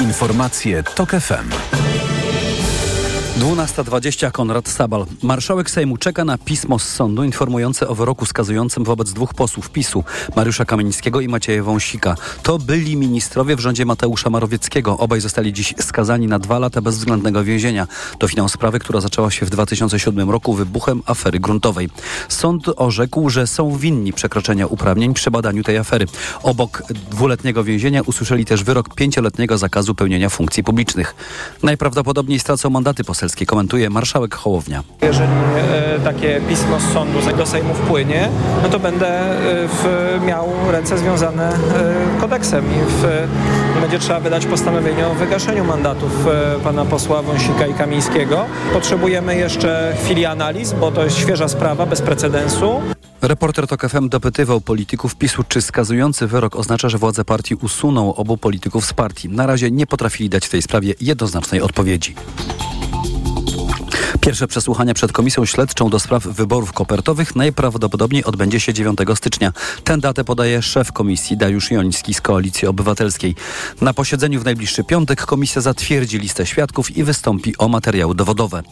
Informacje 0.00 0.82
TOK 0.82 1.10
FM. 1.10 1.48
12.20 3.38 4.30
Konrad 4.32 4.68
Sabal. 4.68 5.06
Marszałek 5.22 5.70
Sejmu 5.70 5.96
czeka 5.96 6.24
na 6.24 6.38
pismo 6.38 6.78
z 6.78 6.88
sądu 6.88 7.24
informujące 7.24 7.88
o 7.88 7.94
wyroku 7.94 8.26
skazującym 8.26 8.84
wobec 8.84 9.12
dwóch 9.12 9.34
posłów 9.34 9.70
PiSu, 9.70 10.04
Mariusza 10.36 10.64
Kamińskiego 10.64 11.20
i 11.20 11.28
Macieja 11.28 11.62
Wąsika. 11.62 12.14
To 12.42 12.58
byli 12.58 12.96
ministrowie 12.96 13.56
w 13.56 13.60
rządzie 13.60 13.86
Mateusza 13.86 14.30
Marowieckiego. 14.30 14.98
Obaj 14.98 15.20
zostali 15.20 15.52
dziś 15.52 15.74
skazani 15.80 16.26
na 16.26 16.38
dwa 16.38 16.58
lata 16.58 16.80
bezwzględnego 16.80 17.44
więzienia. 17.44 17.86
To 18.18 18.28
finał 18.28 18.48
sprawy, 18.48 18.78
która 18.78 19.00
zaczęła 19.00 19.30
się 19.30 19.46
w 19.46 19.50
2007 19.50 20.30
roku 20.30 20.54
wybuchem 20.54 21.02
afery 21.06 21.40
gruntowej. 21.40 21.88
Sąd 22.28 22.64
orzekł, 22.76 23.30
że 23.30 23.46
są 23.46 23.76
winni 23.76 24.12
przekroczenia 24.12 24.66
uprawnień 24.66 25.14
przy 25.14 25.30
badaniu 25.30 25.62
tej 25.62 25.78
afery. 25.78 26.06
Obok 26.42 26.82
dwuletniego 27.10 27.64
więzienia 27.64 28.02
usłyszeli 28.02 28.44
też 28.44 28.64
wyrok 28.64 28.94
pięcioletniego 28.94 29.58
zakazu 29.58 29.94
pełnienia 29.94 30.28
funkcji 30.28 30.64
publicznych. 30.64 31.14
Najprawdopodobniej 31.62 32.38
stracą 32.38 32.70
mandaty 32.70 33.04
poselskie 33.04 33.21
komentuje 33.46 33.90
marszałek 33.90 34.34
Hołownia. 34.34 34.82
Jeżeli 35.02 35.32
e, 35.56 36.00
takie 36.00 36.40
pismo 36.48 36.80
z 36.80 36.92
sądu 36.92 37.18
do 37.36 37.46
Sejmu 37.46 37.74
wpłynie, 37.74 38.28
no 38.62 38.68
to 38.68 38.78
będę 38.78 39.08
e, 39.08 39.68
w, 39.68 39.86
miał 40.26 40.48
ręce 40.70 40.98
związane 40.98 41.52
e, 41.52 42.20
kodeksem 42.20 42.64
i 42.64 42.78
w, 42.88 43.28
będzie 43.80 43.98
trzeba 43.98 44.20
wydać 44.20 44.46
postanowienie 44.46 45.06
o 45.06 45.14
wygaszeniu 45.14 45.64
mandatów 45.64 46.26
pana 46.64 46.84
posła 46.84 47.22
Wąsika 47.22 47.66
i 47.66 47.74
Kamińskiego. 47.74 48.44
Potrzebujemy 48.72 49.36
jeszcze 49.36 49.96
chwili 50.04 50.26
analiz, 50.26 50.72
bo 50.72 50.92
to 50.92 51.04
jest 51.04 51.18
świeża 51.18 51.48
sprawa, 51.48 51.86
bez 51.86 52.02
precedensu. 52.02 52.80
Reporter 53.22 53.66
TOK 53.66 53.88
FM 53.88 54.08
dopytywał 54.08 54.60
polityków 54.60 55.16
PiSu, 55.16 55.44
czy 55.48 55.62
skazujący 55.62 56.26
wyrok 56.26 56.56
oznacza, 56.56 56.88
że 56.88 56.98
władze 56.98 57.24
partii 57.24 57.54
usuną 57.54 58.14
obu 58.14 58.36
polityków 58.36 58.86
z 58.86 58.92
partii. 58.92 59.28
Na 59.28 59.46
razie 59.46 59.70
nie 59.70 59.86
potrafili 59.86 60.28
dać 60.28 60.46
w 60.46 60.50
tej 60.50 60.62
sprawie 60.62 60.94
jednoznacznej 61.00 61.60
odpowiedzi. 61.60 62.14
Pierwsze 64.22 64.46
przesłuchanie 64.46 64.94
przed 64.94 65.12
Komisją 65.12 65.44
Śledczą 65.46 65.90
do 65.90 66.00
spraw 66.00 66.22
wyborów 66.26 66.72
kopertowych 66.72 67.36
najprawdopodobniej 67.36 68.24
odbędzie 68.24 68.60
się 68.60 68.74
9 68.74 68.98
stycznia. 69.14 69.52
Tę 69.84 69.98
datę 69.98 70.24
podaje 70.24 70.62
szef 70.62 70.92
komisji 70.92 71.36
Dariusz 71.36 71.70
Joński 71.70 72.14
z 72.14 72.20
Koalicji 72.20 72.68
Obywatelskiej. 72.68 73.34
Na 73.80 73.94
posiedzeniu 73.94 74.40
w 74.40 74.44
najbliższy 74.44 74.84
piątek 74.84 75.26
komisja 75.26 75.60
zatwierdzi 75.60 76.18
listę 76.18 76.46
świadków 76.46 76.96
i 76.96 77.04
wystąpi 77.04 77.56
o 77.58 77.68
materiały 77.68 78.14
dowodowe. 78.14 78.62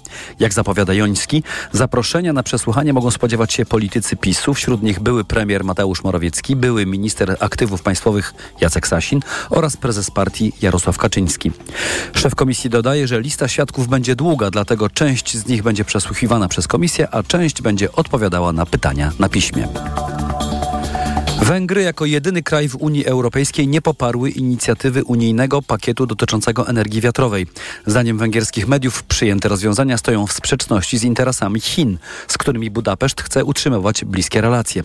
Jak 0.40 0.52
zapowiada 0.52 0.94
Joński, 0.94 1.42
zaproszenia 1.72 2.32
na 2.32 2.42
przesłuchanie 2.42 2.92
mogą 2.92 3.10
spodziewać 3.10 3.52
się 3.52 3.66
politycy 3.66 4.16
PiSu, 4.16 4.54
wśród 4.54 4.82
nich 4.82 5.00
były 5.00 5.24
premier 5.24 5.64
Mateusz 5.64 6.04
Morawiecki, 6.04 6.56
były 6.56 6.86
minister 6.86 7.36
aktywów 7.40 7.82
państwowych 7.82 8.34
Jacek 8.60 8.88
Sasin 8.88 9.20
oraz 9.50 9.76
prezes 9.76 10.10
partii 10.10 10.52
Jarosław 10.62 10.98
Kaczyński. 10.98 11.52
Szef 12.14 12.34
komisji 12.34 12.70
dodaje, 12.70 13.06
że 13.06 13.20
lista 13.20 13.48
świadków 13.48 13.88
będzie 13.88 14.16
długa, 14.16 14.50
dlatego 14.50 14.88
część 14.88 15.39
z 15.40 15.46
nich 15.46 15.62
będzie 15.62 15.84
przesłuchiwana 15.84 16.48
przez 16.48 16.68
komisję, 16.68 17.08
a 17.10 17.22
część 17.22 17.62
będzie 17.62 17.92
odpowiadała 17.92 18.52
na 18.52 18.66
pytania 18.66 19.12
na 19.18 19.28
piśmie. 19.28 19.68
Węgry 21.50 21.82
jako 21.82 22.06
jedyny 22.06 22.42
kraj 22.42 22.68
w 22.68 22.76
Unii 22.76 23.06
Europejskiej 23.06 23.68
nie 23.68 23.82
poparły 23.82 24.30
inicjatywy 24.30 25.04
unijnego 25.04 25.62
pakietu 25.62 26.06
dotyczącego 26.06 26.68
energii 26.68 27.00
wiatrowej. 27.00 27.46
Zdaniem 27.86 28.18
węgierskich 28.18 28.68
mediów 28.68 29.02
przyjęte 29.02 29.48
rozwiązania 29.48 29.98
stoją 29.98 30.26
w 30.26 30.32
sprzeczności 30.32 30.98
z 30.98 31.04
interesami 31.04 31.60
Chin, 31.60 31.98
z 32.28 32.38
którymi 32.38 32.70
Budapeszt 32.70 33.22
chce 33.22 33.44
utrzymywać 33.44 34.04
bliskie 34.04 34.40
relacje. 34.40 34.82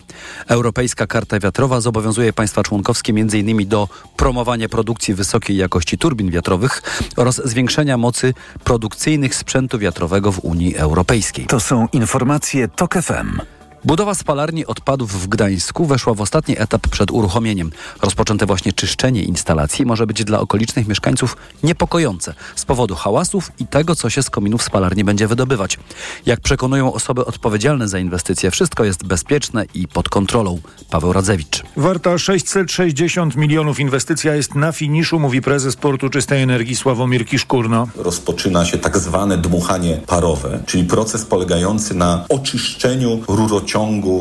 Europejska 0.48 1.06
Karta 1.06 1.40
Wiatrowa 1.40 1.80
zobowiązuje 1.80 2.32
państwa 2.32 2.62
członkowskie 2.62 3.12
m.in. 3.12 3.68
do 3.68 3.88
promowania 4.16 4.68
produkcji 4.68 5.14
wysokiej 5.14 5.56
jakości 5.56 5.98
turbin 5.98 6.30
wiatrowych 6.30 6.82
oraz 7.16 7.48
zwiększenia 7.48 7.96
mocy 7.96 8.34
produkcyjnych 8.64 9.34
sprzętu 9.34 9.78
wiatrowego 9.78 10.32
w 10.32 10.44
Unii 10.44 10.76
Europejskiej. 10.76 11.46
To 11.46 11.60
są 11.60 11.88
informacje 11.92 12.68
TOK 12.68 12.94
FM. 12.94 13.55
Budowa 13.86 14.14
spalarni 14.14 14.66
odpadów 14.66 15.22
w 15.22 15.28
Gdańsku 15.28 15.86
weszła 15.86 16.14
w 16.14 16.20
ostatni 16.20 16.54
etap 16.58 16.88
przed 16.88 17.10
uruchomieniem. 17.10 17.70
Rozpoczęte 18.02 18.46
właśnie 18.46 18.72
czyszczenie 18.72 19.22
instalacji 19.22 19.86
może 19.86 20.06
być 20.06 20.24
dla 20.24 20.40
okolicznych 20.40 20.88
mieszkańców 20.88 21.36
niepokojące 21.62 22.34
z 22.56 22.64
powodu 22.64 22.94
hałasów 22.94 23.52
i 23.58 23.66
tego, 23.66 23.96
co 23.96 24.10
się 24.10 24.22
z 24.22 24.30
kominów 24.30 24.62
spalarni 24.62 25.04
będzie 25.04 25.28
wydobywać. 25.28 25.78
Jak 26.26 26.40
przekonują 26.40 26.92
osoby 26.92 27.24
odpowiedzialne 27.24 27.88
za 27.88 27.98
inwestycje, 27.98 28.50
wszystko 28.50 28.84
jest 28.84 29.06
bezpieczne 29.06 29.64
i 29.74 29.88
pod 29.88 30.08
kontrolą. 30.08 30.60
Paweł 30.90 31.12
Radzewicz. 31.12 31.62
Warta 31.76 32.18
660 32.18 33.36
milionów 33.36 33.80
inwestycja 33.80 34.34
jest 34.34 34.54
na 34.54 34.72
finiszu, 34.72 35.20
mówi 35.20 35.42
prezes 35.42 35.76
Portu 35.76 36.10
Czystej 36.10 36.42
Energii 36.42 36.76
Sławomir 36.76 37.26
Kiszkurno. 37.26 37.88
Rozpoczyna 37.96 38.64
się 38.64 38.78
tak 38.78 38.98
zwane 38.98 39.38
dmuchanie 39.38 40.00
parowe, 40.06 40.62
czyli 40.66 40.84
proces 40.84 41.24
polegający 41.24 41.94
na 41.94 42.24
oczyszczeniu 42.28 43.22
rurociągu 43.28 43.75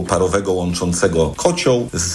parowego 0.08 0.54
łączącego 0.54 1.34
kocioł 1.38 1.89
z 1.94 2.13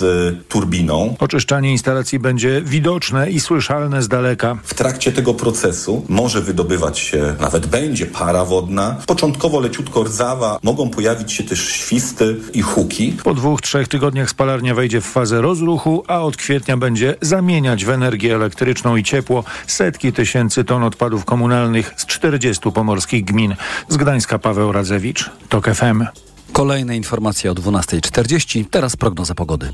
turbiną. 0.49 1.15
Oczyszczanie 1.19 1.71
instalacji 1.71 2.19
będzie 2.19 2.63
widoczne 2.63 3.31
i 3.31 3.41
słyszalne 3.41 4.03
z 4.03 4.09
daleka. 4.09 4.57
W 4.65 4.75
trakcie 4.75 5.13
tego 5.13 5.35
procesu 5.35 6.05
może 6.09 6.41
wydobywać 6.41 6.99
się, 6.99 7.35
nawet 7.41 7.67
będzie 7.67 8.07
para 8.07 8.45
wodna, 8.45 8.97
początkowo 9.07 9.61
leciutko 9.61 10.03
rdzawa, 10.03 10.59
mogą 10.63 10.91
pojawić 10.91 11.33
się 11.33 11.45
też 11.45 11.69
świsty 11.69 12.37
i 12.53 12.63
huki. 12.63 13.17
Po 13.25 13.35
dwóch, 13.35 13.61
trzech 13.61 13.89
tygodniach 13.89 14.31
spalarnia 14.31 14.75
wejdzie 14.75 15.01
w 15.01 15.07
fazę 15.07 15.41
rozruchu, 15.41 16.05
a 16.09 16.21
od 16.21 16.37
kwietnia 16.37 16.77
będzie 16.77 17.15
zamieniać 17.21 17.85
w 17.85 17.91
energię 17.91 18.35
elektryczną 18.35 18.97
i 18.97 19.03
ciepło 19.03 19.45
setki 19.67 20.13
tysięcy 20.13 20.65
ton 20.65 20.85
odpadów 20.85 21.25
komunalnych 21.25 21.95
z 21.97 22.07
40 22.07 22.73
pomorskich 22.73 23.25
gmin. 23.25 23.55
Z 23.89 23.97
Gdańska 23.97 24.39
Paweł 24.39 24.73
Radzewicz, 24.73 25.31
TOK 25.49 25.75
FM. 25.75 26.05
Kolejne 26.61 26.97
informacje 26.97 27.51
o 27.51 27.55
12.40, 27.55 28.65
teraz 28.71 28.97
prognoza 28.97 29.35
pogody. 29.35 29.73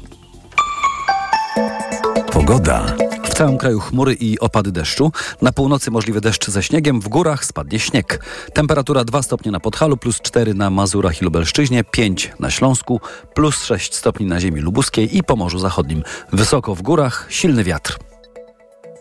Pogoda. 2.32 2.96
W 3.24 3.34
całym 3.34 3.58
kraju 3.58 3.80
chmury 3.80 4.14
i 4.14 4.38
opady 4.38 4.72
deszczu. 4.72 5.12
Na 5.42 5.52
północy 5.52 5.90
możliwy 5.90 6.20
deszcz 6.20 6.50
ze 6.50 6.62
śniegiem, 6.62 7.00
w 7.00 7.08
górach 7.08 7.44
spadnie 7.44 7.78
śnieg. 7.78 8.24
Temperatura 8.52 9.04
2 9.04 9.22
stopnie 9.22 9.52
na 9.52 9.60
Podhalu, 9.60 9.96
plus 9.96 10.20
4 10.20 10.54
na 10.54 10.70
Mazurach 10.70 11.22
i 11.22 11.24
Lubelszczyźnie, 11.24 11.84
5 11.84 12.32
na 12.40 12.50
Śląsku, 12.50 13.00
plus 13.34 13.64
6 13.64 13.94
stopni 13.94 14.26
na 14.26 14.40
ziemi 14.40 14.60
lubuskiej 14.60 15.16
i 15.16 15.22
Pomorzu 15.22 15.58
Zachodnim. 15.58 16.02
Wysoko 16.32 16.74
w 16.74 16.82
górach, 16.82 17.26
silny 17.28 17.64
wiatr. 17.64 17.98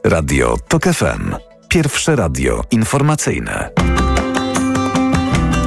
Radio 0.04 0.58
TOK 0.68 0.84
FM. 0.84 1.36
Pierwsze 1.70 2.16
radio 2.16 2.64
informacyjne. 2.72 3.70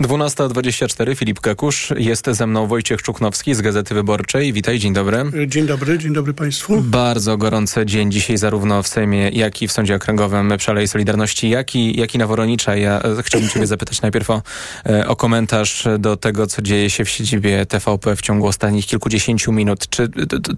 12.24, 0.00 1.16
Filip 1.16 1.40
Kakusz, 1.40 1.92
jest 1.96 2.26
ze 2.30 2.46
mną 2.46 2.66
Wojciech 2.66 3.02
Czuknowski 3.02 3.54
z 3.54 3.60
Gazety 3.60 3.94
Wyborczej. 3.94 4.52
Witaj, 4.52 4.78
dzień 4.78 4.92
dobry. 4.92 5.24
Dzień 5.46 5.66
dobry, 5.66 5.98
dzień 5.98 6.12
dobry 6.12 6.34
Państwu. 6.34 6.80
Bardzo 6.80 7.36
gorący 7.36 7.86
dzień 7.86 8.12
dzisiaj 8.12 8.36
zarówno 8.36 8.82
w 8.82 8.88
Sejmie, 8.88 9.28
jak 9.28 9.62
i 9.62 9.68
w 9.68 9.72
Sądzie 9.72 9.94
Okręgowym 9.94 10.52
przy 10.58 10.70
Alei 10.70 10.88
Solidarności, 10.88 11.50
jak 11.50 11.74
i, 11.74 12.00
jak 12.00 12.14
i 12.14 12.18
na 12.18 12.26
Woronicza. 12.26 12.76
Ja 12.76 13.02
e, 13.02 13.22
chciałbym 13.22 13.50
Ciebie 13.50 13.66
zapytać 13.66 14.02
najpierw 14.02 14.30
o, 14.30 14.42
e, 14.86 15.08
o 15.08 15.16
komentarz 15.16 15.88
do 15.98 16.16
tego, 16.16 16.46
co 16.46 16.62
dzieje 16.62 16.90
się 16.90 17.04
w 17.04 17.10
siedzibie 17.10 17.66
TVP 17.66 18.16
w 18.16 18.20
ciągu 18.20 18.46
ostatnich 18.46 18.86
kilkudziesięciu 18.86 19.52
minut. 19.52 19.88
Czy 19.88 20.08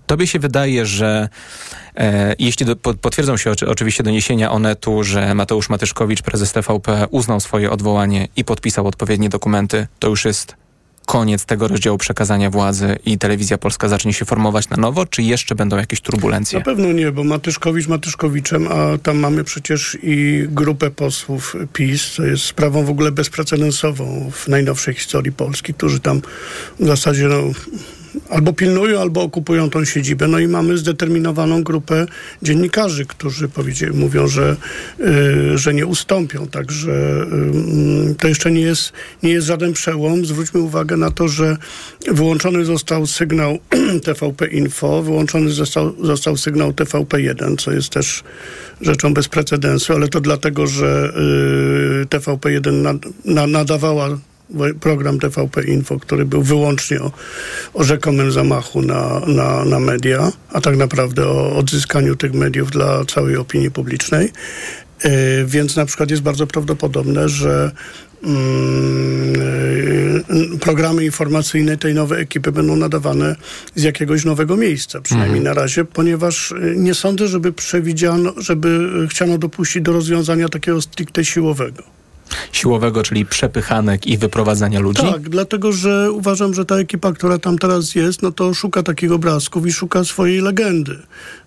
Tobie 0.06 0.26
się 0.26 0.38
wydaje, 0.38 0.86
że 0.86 1.28
E, 1.96 2.34
Jeśli 2.38 2.66
do, 2.66 2.76
po- 2.76 2.94
potwierdzą 2.94 3.36
się 3.36 3.50
oczy, 3.50 3.68
oczywiście 3.68 4.02
doniesienia 4.02 4.50
Onetu, 4.50 5.04
że 5.04 5.34
Mateusz 5.34 5.68
Matyszkowicz, 5.68 6.22
prezes 6.22 6.52
TVP, 6.52 7.06
uznał 7.10 7.40
swoje 7.40 7.70
odwołanie 7.70 8.28
i 8.36 8.44
podpisał 8.44 8.86
odpowiednie 8.86 9.28
dokumenty, 9.32 9.86
to 9.98 10.08
już 10.08 10.24
jest 10.24 10.56
koniec 11.06 11.44
tego 11.44 11.68
rozdziału 11.68 11.98
przekazania 11.98 12.50
władzy 12.50 12.98
i 13.06 13.18
telewizja 13.18 13.58
polska 13.58 13.88
zacznie 13.88 14.12
się 14.12 14.24
formować 14.24 14.68
na 14.68 14.76
nowo, 14.76 15.06
czy 15.06 15.22
jeszcze 15.22 15.54
będą 15.54 15.76
jakieś 15.76 16.00
turbulencje? 16.00 16.58
Na 16.58 16.64
pewno 16.64 16.92
nie, 16.92 17.12
bo 17.12 17.24
Matyszkowicz 17.24 17.88
Matyszkowiczem, 17.88 18.68
a 18.68 18.98
tam 18.98 19.18
mamy 19.18 19.44
przecież 19.44 19.98
i 20.02 20.44
grupę 20.48 20.90
posłów 20.90 21.56
PiS, 21.72 22.10
co 22.10 22.24
jest 22.24 22.44
sprawą 22.44 22.84
w 22.84 22.90
ogóle 22.90 23.12
bezprecedensową 23.12 24.30
w 24.32 24.48
najnowszej 24.48 24.94
historii 24.94 25.32
Polski, 25.32 25.74
którzy 25.74 26.00
tam 26.00 26.22
w 26.80 26.86
zasadzie 26.86 27.28
no, 27.28 27.42
albo 28.30 28.52
pilnują, 28.52 29.00
albo 29.00 29.22
okupują 29.22 29.70
tą 29.70 29.84
siedzibę. 29.84 30.28
No 30.28 30.38
i 30.38 30.48
mamy 30.48 30.78
zdeterminowaną 30.78 31.62
grupę 31.62 32.06
dziennikarzy, 32.42 33.06
którzy 33.06 33.48
mówią, 33.92 34.28
że, 34.28 34.56
y, 35.00 35.58
że 35.58 35.74
nie 35.74 35.86
ustąpią. 35.86 36.46
Także 36.46 36.92
y, 38.10 38.14
to 38.14 38.28
jeszcze 38.28 38.50
nie 38.50 38.60
jest, 38.60 38.92
nie 39.22 39.30
jest 39.30 39.46
żaden 39.46 39.72
przełom. 39.72 40.26
Zwróćmy 40.26 40.60
uwagę 40.60 40.96
na 40.96 41.10
to, 41.10 41.28
że 41.28 41.56
wyłączony 42.06 42.64
został 42.64 43.06
sygnał 43.06 43.58
TVP 44.04 44.46
Info, 44.46 45.02
wyłączony 45.02 45.50
został, 45.50 45.94
został 46.04 46.36
sygnał 46.36 46.70
TVP1, 46.70 47.56
co 47.56 47.72
jest 47.72 47.88
też 47.88 48.22
rzeczą 48.80 49.14
bez 49.14 49.28
precedensu, 49.28 49.92
ale 49.92 50.08
to 50.08 50.20
dlatego, 50.20 50.66
że 50.66 51.12
y, 52.02 52.06
TVP1 52.06 52.72
nad, 52.72 52.96
na, 53.24 53.46
nadawała 53.46 54.18
program 54.80 55.18
TVP 55.18 55.62
Info, 55.62 55.98
który 55.98 56.24
był 56.24 56.42
wyłącznie 56.42 57.00
o, 57.00 57.12
o 57.74 57.84
rzekomym 57.84 58.32
zamachu 58.32 58.82
na, 58.82 59.20
na, 59.26 59.64
na 59.64 59.80
media, 59.80 60.32
a 60.52 60.60
tak 60.60 60.76
naprawdę 60.76 61.28
o 61.28 61.56
odzyskaniu 61.56 62.16
tych 62.16 62.34
mediów 62.34 62.70
dla 62.70 63.04
całej 63.04 63.36
opinii 63.36 63.70
publicznej. 63.70 64.32
Yy, 65.04 65.10
więc 65.46 65.76
na 65.76 65.86
przykład 65.86 66.10
jest 66.10 66.22
bardzo 66.22 66.46
prawdopodobne, 66.46 67.28
że 67.28 67.70
mm, 68.24 69.32
yy, 70.52 70.58
programy 70.58 71.04
informacyjne 71.04 71.76
tej 71.76 71.94
nowej 71.94 72.22
ekipy 72.22 72.52
będą 72.52 72.76
nadawane 72.76 73.36
z 73.74 73.82
jakiegoś 73.82 74.24
nowego 74.24 74.56
miejsca, 74.56 75.00
przynajmniej 75.00 75.38
Mhm. 75.38 75.56
na 75.56 75.62
razie, 75.62 75.84
ponieważ 75.84 76.54
yy, 76.62 76.74
nie 76.76 76.94
sądzę, 76.94 77.28
żeby 77.28 77.52
przewidziano, 77.52 78.32
żeby 78.36 78.90
chciano 79.10 79.38
dopuścić 79.38 79.82
do 79.82 79.92
rozwiązania 79.92 80.48
takiego 80.48 80.82
stricte 80.82 81.24
siłowego. 81.24 82.01
Siłowego, 82.52 83.02
czyli 83.02 83.26
przepychanek 83.26 84.06
i 84.06 84.18
wyprowadzania 84.18 84.80
ludzi? 84.80 85.02
Tak, 85.02 85.28
dlatego 85.28 85.72
że 85.72 86.12
uważam, 86.12 86.54
że 86.54 86.64
ta 86.64 86.76
ekipa, 86.76 87.12
która 87.12 87.38
tam 87.38 87.58
teraz 87.58 87.94
jest, 87.94 88.22
no 88.22 88.32
to 88.32 88.54
szuka 88.54 88.82
takich 88.82 89.12
obrazków 89.12 89.66
i 89.66 89.72
szuka 89.72 90.04
swojej 90.04 90.40
legendy, 90.40 90.98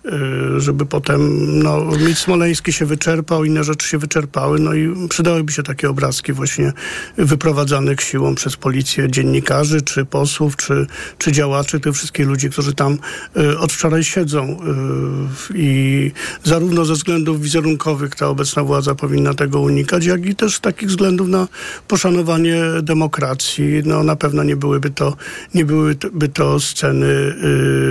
yy, 0.04 0.60
żeby 0.60 0.86
potem, 0.86 1.20
no, 1.62 1.84
mit 2.06 2.18
smoleński 2.18 2.72
się 2.72 2.86
wyczerpał, 2.86 3.44
inne 3.44 3.64
rzeczy 3.64 3.88
się 3.88 3.98
wyczerpały, 3.98 4.58
no 4.58 4.74
i 4.74 5.08
przydałyby 5.08 5.52
się 5.52 5.62
takie 5.62 5.90
obrazki 5.90 6.32
właśnie 6.32 6.72
wyprowadzanych 7.16 8.00
siłą 8.00 8.34
przez 8.34 8.56
policję 8.56 9.10
dziennikarzy, 9.10 9.82
czy 9.82 10.04
posłów, 10.04 10.56
czy, 10.56 10.86
czy 11.18 11.32
działaczy, 11.32 11.80
tych 11.80 11.94
wszystkich 11.94 12.26
ludzi, 12.26 12.50
którzy 12.50 12.74
tam 12.74 12.98
yy, 13.36 13.58
od 13.58 13.72
wczoraj 13.72 14.04
siedzą 14.04 14.46
yy, 15.50 15.58
i 15.58 16.12
zarówno 16.44 16.84
ze 16.84 16.94
względów 16.94 17.40
wizerunkowych 17.40 18.14
ta 18.14 18.28
obecna 18.28 18.62
władza 18.62 18.94
powinna 18.94 19.34
tego 19.34 19.60
unikać, 19.60 20.04
jak 20.04 20.26
i 20.26 20.36
też 20.36 20.60
takich 20.66 20.88
względów 20.88 21.28
na 21.28 21.48
poszanowanie 21.88 22.62
demokracji. 22.82 23.82
No 23.84 24.02
na 24.02 24.16
pewno 24.16 24.42
nie 24.42 24.56
byłyby 24.56 24.90
to, 24.90 25.16
nie 25.54 25.64
byłyby 25.64 26.28
to 26.28 26.60
sceny, 26.60 27.06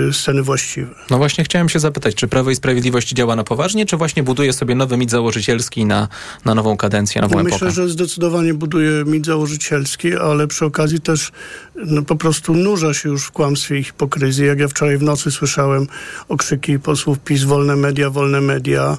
yy, 0.06 0.12
sceny 0.12 0.42
właściwe. 0.42 0.94
No 1.10 1.18
właśnie 1.18 1.44
chciałem 1.44 1.68
się 1.68 1.78
zapytać, 1.78 2.14
czy 2.14 2.28
Prawo 2.28 2.50
i 2.50 2.56
Sprawiedliwość 2.56 3.12
działa 3.12 3.36
na 3.36 3.44
poważnie, 3.44 3.86
czy 3.86 3.96
właśnie 3.96 4.22
buduje 4.22 4.52
sobie 4.52 4.74
nowy 4.74 4.96
mit 4.96 5.10
założycielski 5.10 5.84
na, 5.84 6.08
na 6.44 6.54
nową 6.54 6.76
kadencję, 6.76 7.22
nową 7.22 7.42
Myślę, 7.42 7.56
epokę? 7.56 7.70
że 7.70 7.88
zdecydowanie 7.88 8.54
buduje 8.54 9.04
mit 9.04 9.26
założycielski, 9.26 10.16
ale 10.16 10.46
przy 10.46 10.64
okazji 10.64 11.00
też 11.00 11.32
no, 11.74 12.02
po 12.02 12.16
prostu 12.16 12.54
nurza 12.54 12.94
się 12.94 13.08
już 13.08 13.24
w 13.24 13.30
kłamstwie 13.30 13.78
i 13.78 13.84
hipokryzji. 13.84 14.46
Jak 14.46 14.58
ja 14.58 14.68
wczoraj 14.68 14.98
w 14.98 15.02
nocy 15.02 15.30
słyszałem 15.30 15.86
okrzyki 16.28 16.78
posłów 16.78 17.18
PiS, 17.18 17.44
wolne 17.44 17.76
media, 17.76 18.10
wolne 18.10 18.40
media, 18.40 18.98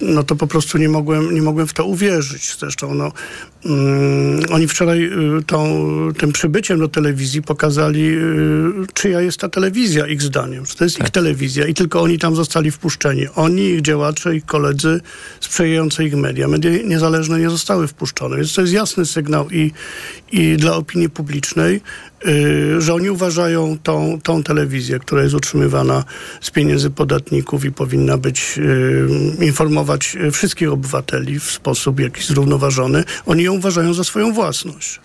no 0.00 0.22
to 0.22 0.36
po 0.36 0.46
prostu 0.46 0.78
nie 0.78 0.88
mogłem, 0.88 1.34
nie 1.34 1.42
mogłem 1.42 1.66
w 1.66 1.72
to 1.72 1.84
uwierzyć. 1.84 2.56
Zresztą 2.58 2.94
no, 2.94 3.12
oni 4.50 4.68
wczoraj 4.68 5.04
y, 5.04 5.42
tą, 5.46 5.88
tym 6.18 6.32
przybyciem 6.32 6.78
do 6.78 6.88
telewizji 6.88 7.42
pokazali, 7.42 8.08
y, 8.08 8.86
czyja 8.94 9.20
jest 9.20 9.40
ta 9.40 9.48
telewizja, 9.48 10.06
ich 10.06 10.22
zdaniem. 10.22 10.66
Że 10.66 10.74
to 10.74 10.84
jest 10.84 11.00
ich 11.00 11.10
telewizja 11.10 11.66
i 11.66 11.74
tylko 11.74 12.00
oni 12.00 12.18
tam 12.18 12.36
zostali 12.36 12.70
wpuszczeni. 12.70 13.26
Oni, 13.34 13.62
ich 13.62 13.82
działacze, 13.82 14.36
ich 14.36 14.46
koledzy 14.46 15.00
sprzyjające 15.40 16.04
ich 16.04 16.16
media. 16.16 16.48
Media 16.48 16.70
niezależne 16.84 17.38
nie 17.38 17.50
zostały 17.50 17.88
wpuszczone. 17.88 18.36
Więc 18.36 18.54
to 18.54 18.60
jest 18.60 18.72
jasny 18.72 19.06
sygnał 19.06 19.50
i, 19.50 19.72
i 20.32 20.56
dla 20.56 20.76
opinii 20.76 21.10
publicznej, 21.10 21.80
y, 22.26 22.80
że 22.80 22.94
oni 22.94 23.10
uważają 23.10 23.78
tą, 23.82 24.18
tą 24.22 24.42
telewizję, 24.42 24.98
która 24.98 25.22
jest 25.22 25.34
utrzymywana 25.34 26.04
z 26.40 26.50
pieniędzy 26.50 26.90
podatników 26.90 27.64
i 27.64 27.72
powinna 27.72 28.18
być, 28.18 28.58
informować 29.40 30.16
wszystkich 30.32 30.72
obywateli 30.72 31.40
w 31.40 31.44
sposób 31.44 32.00
jakiś 32.00 32.26
zrównoważony. 32.26 33.04
Oni 33.26 33.47
ją 33.48 33.54
uważają 33.54 33.94
za 33.94 34.04
swoją 34.04 34.32
własność. 34.32 35.00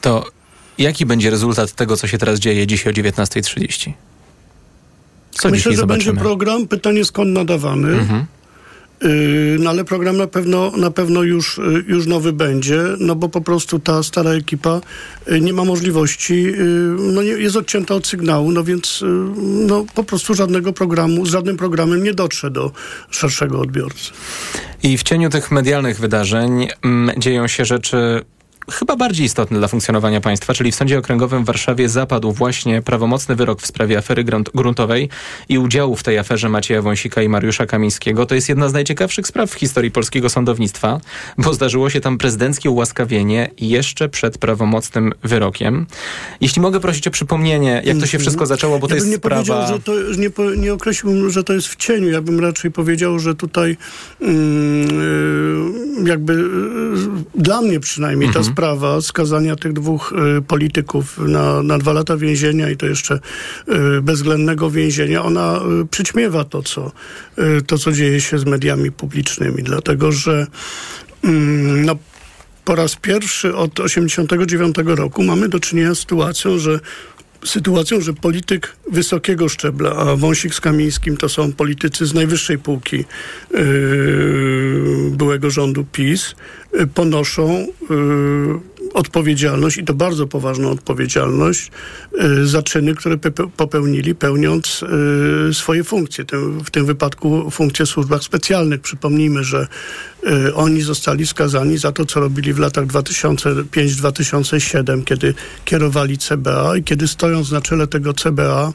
To 0.00 0.24
jaki 0.78 1.06
będzie 1.06 1.30
rezultat 1.30 1.72
tego, 1.72 1.96
co 1.96 2.06
się 2.06 2.18
teraz 2.18 2.38
dzieje 2.38 2.66
dzisiaj 2.66 2.92
o 2.92 2.96
19.30? 2.96 3.92
Co 5.30 5.48
Myślę, 5.48 5.72
że 5.72 5.86
będzie 5.86 6.04
zobaczymy? 6.04 6.20
program. 6.20 6.68
Pytanie 6.68 7.04
skąd 7.04 7.30
nadawany. 7.30 7.88
Mhm. 7.88 8.26
Yy, 9.02 9.56
No 9.58 9.70
ale 9.70 9.84
program 9.84 10.16
na 10.16 10.26
pewno, 10.26 10.72
na 10.76 10.90
pewno 10.90 11.22
już, 11.22 11.58
yy, 11.58 11.84
już 11.86 12.06
nowy 12.06 12.32
będzie, 12.32 12.82
no 12.98 13.14
bo 13.14 13.28
po 13.28 13.40
prostu 13.40 13.78
ta 13.78 14.02
stara 14.02 14.30
ekipa 14.30 14.80
yy, 15.26 15.40
nie 15.40 15.52
ma 15.52 15.64
możliwości, 15.64 16.46
no 16.98 17.22
jest 17.22 17.56
odcięta 17.56 17.94
od 17.94 18.06
sygnału, 18.06 18.52
no 18.52 18.64
więc 18.64 19.04
no 19.66 19.86
po 19.94 20.04
prostu 20.04 20.34
żadnego 20.34 20.72
programu, 20.72 21.26
z 21.26 21.30
żadnym 21.30 21.56
programem 21.56 22.04
nie 22.04 22.14
dotrze 22.14 22.50
do 22.50 22.72
szerszego 23.10 23.60
odbiorcy. 23.60 24.12
I 24.82 24.98
w 24.98 25.02
cieniu 25.02 25.30
tych 25.30 25.50
medialnych 25.50 26.00
wydarzeń 26.00 26.68
mm, 26.82 27.20
dzieją 27.20 27.48
się 27.48 27.64
rzeczy 27.64 28.24
chyba 28.72 28.96
bardziej 28.96 29.26
istotne 29.26 29.58
dla 29.58 29.68
funkcjonowania 29.68 30.20
państwa, 30.20 30.54
czyli 30.54 30.72
w 30.72 30.74
Sądzie 30.74 30.98
Okręgowym 30.98 31.42
w 31.42 31.46
Warszawie 31.46 31.88
zapadł 31.88 32.32
właśnie 32.32 32.82
prawomocny 32.82 33.36
wyrok 33.36 33.62
w 33.62 33.66
sprawie 33.66 33.98
afery 33.98 34.24
grunt, 34.24 34.50
gruntowej 34.54 35.08
i 35.48 35.58
udziału 35.58 35.96
w 35.96 36.02
tej 36.02 36.18
aferze 36.18 36.48
Macieja 36.48 36.82
Wąsika 36.82 37.22
i 37.22 37.28
Mariusza 37.28 37.66
Kamińskiego. 37.66 38.26
To 38.26 38.34
jest 38.34 38.48
jedna 38.48 38.68
z 38.68 38.72
najciekawszych 38.72 39.26
spraw 39.26 39.50
w 39.50 39.54
historii 39.54 39.90
polskiego 39.90 40.28
sądownictwa, 40.30 41.00
bo 41.38 41.54
zdarzyło 41.54 41.90
się 41.90 42.00
tam 42.00 42.18
prezydenckie 42.18 42.70
ułaskawienie 42.70 43.50
jeszcze 43.60 44.08
przed 44.08 44.38
prawomocnym 44.38 45.12
wyrokiem. 45.22 45.86
Jeśli 46.40 46.62
mogę 46.62 46.80
prosić 46.80 47.08
o 47.08 47.10
przypomnienie, 47.10 47.82
jak 47.84 47.98
to 47.98 48.06
się 48.06 48.18
wszystko 48.18 48.46
zaczęło, 48.46 48.78
bo 48.78 48.88
to 48.88 48.94
Mhm. 48.96 48.96
ja 48.96 49.04
bym 49.04 49.10
jest 49.10 49.10
nie 49.10 49.16
sprawa... 49.16 49.42
powiedział, 49.42 49.76
że 49.76 49.82
to, 49.82 50.52
nie, 50.54 50.62
nie 50.62 50.72
określiłbym, 50.72 51.30
że 51.30 51.44
to 51.44 51.52
jest 51.52 51.68
w 51.68 51.76
cieniu. 51.76 52.08
Ja 52.10 52.22
bym 52.22 52.40
raczej 52.40 52.70
powiedział, 52.70 53.18
że 53.18 53.34
tutaj 53.34 53.76
mm, 54.20 55.00
y, 56.06 56.08
jakby 56.08 56.32
y, 56.32 56.46
dla 57.34 57.62
mnie 57.62 57.80
przynajmniej 57.80 58.32
ta 58.32 58.42
sprawa 58.56 59.00
skazania 59.00 59.56
tych 59.56 59.72
dwóch 59.72 60.12
y, 60.38 60.42
polityków 60.42 61.18
na, 61.18 61.62
na 61.62 61.78
dwa 61.78 61.92
lata 61.92 62.16
więzienia 62.16 62.70
i 62.70 62.76
to 62.76 62.86
jeszcze 62.86 63.14
y, 63.68 64.02
bezwzględnego 64.02 64.70
więzienia, 64.70 65.24
ona 65.24 65.60
y, 65.82 65.86
przyćmiewa 65.86 66.44
to 66.44 66.62
co, 66.62 66.92
to, 67.66 67.78
co 67.78 67.92
dzieje 67.92 68.20
się 68.20 68.38
z 68.38 68.44
mediami 68.44 68.92
publicznymi. 68.92 69.62
Dlatego, 69.62 70.12
że 70.12 70.46
mm, 71.24 71.84
no, 71.84 71.96
po 72.64 72.74
raz 72.74 72.96
pierwszy 72.96 73.56
od 73.56 73.74
1989 73.74 74.76
roku 74.98 75.22
mamy 75.22 75.48
do 75.48 75.60
czynienia 75.60 75.94
z 75.94 75.98
sytuacją, 75.98 76.58
że 76.58 76.80
sytuacją, 77.44 78.00
że 78.00 78.12
polityk 78.12 78.76
wysokiego 78.92 79.48
szczebla, 79.48 79.96
a 79.96 80.16
Wąsik 80.16 80.54
z 80.54 80.60
Kamińskim 80.60 81.16
to 81.16 81.28
są 81.28 81.52
politycy 81.52 82.06
z 82.06 82.14
najwyższej 82.14 82.58
półki 82.58 83.04
yy, 83.50 85.10
byłego 85.10 85.50
rządu 85.50 85.84
PiS, 85.92 86.34
yy, 86.72 86.86
ponoszą 86.86 87.66
yy, 87.90 88.75
odpowiedzialność 88.94 89.76
i 89.76 89.84
to 89.84 89.94
bardzo 89.94 90.26
poważną 90.26 90.70
odpowiedzialność 90.70 91.70
yy, 92.12 92.46
za 92.46 92.62
czyny, 92.62 92.94
które 92.94 93.18
popełnili 93.56 94.14
pełniąc 94.14 94.84
yy, 95.46 95.54
swoje 95.54 95.84
funkcje, 95.84 96.24
w 96.64 96.70
tym 96.70 96.86
wypadku 96.86 97.50
funkcje 97.50 97.86
w 97.86 97.88
służbach 97.88 98.22
specjalnych. 98.22 98.80
Przypomnijmy, 98.80 99.44
że 99.44 99.66
yy, 100.22 100.54
oni 100.54 100.82
zostali 100.82 101.26
skazani 101.26 101.78
za 101.78 101.92
to, 101.92 102.06
co 102.06 102.20
robili 102.20 102.52
w 102.52 102.58
latach 102.58 102.86
2005-2007, 102.86 105.04
kiedy 105.04 105.34
kierowali 105.64 106.18
CBA 106.18 106.76
i 106.76 106.82
kiedy 106.82 107.08
stojąc 107.08 107.50
na 107.50 107.60
czele 107.60 107.86
tego 107.86 108.14
CBA 108.14 108.72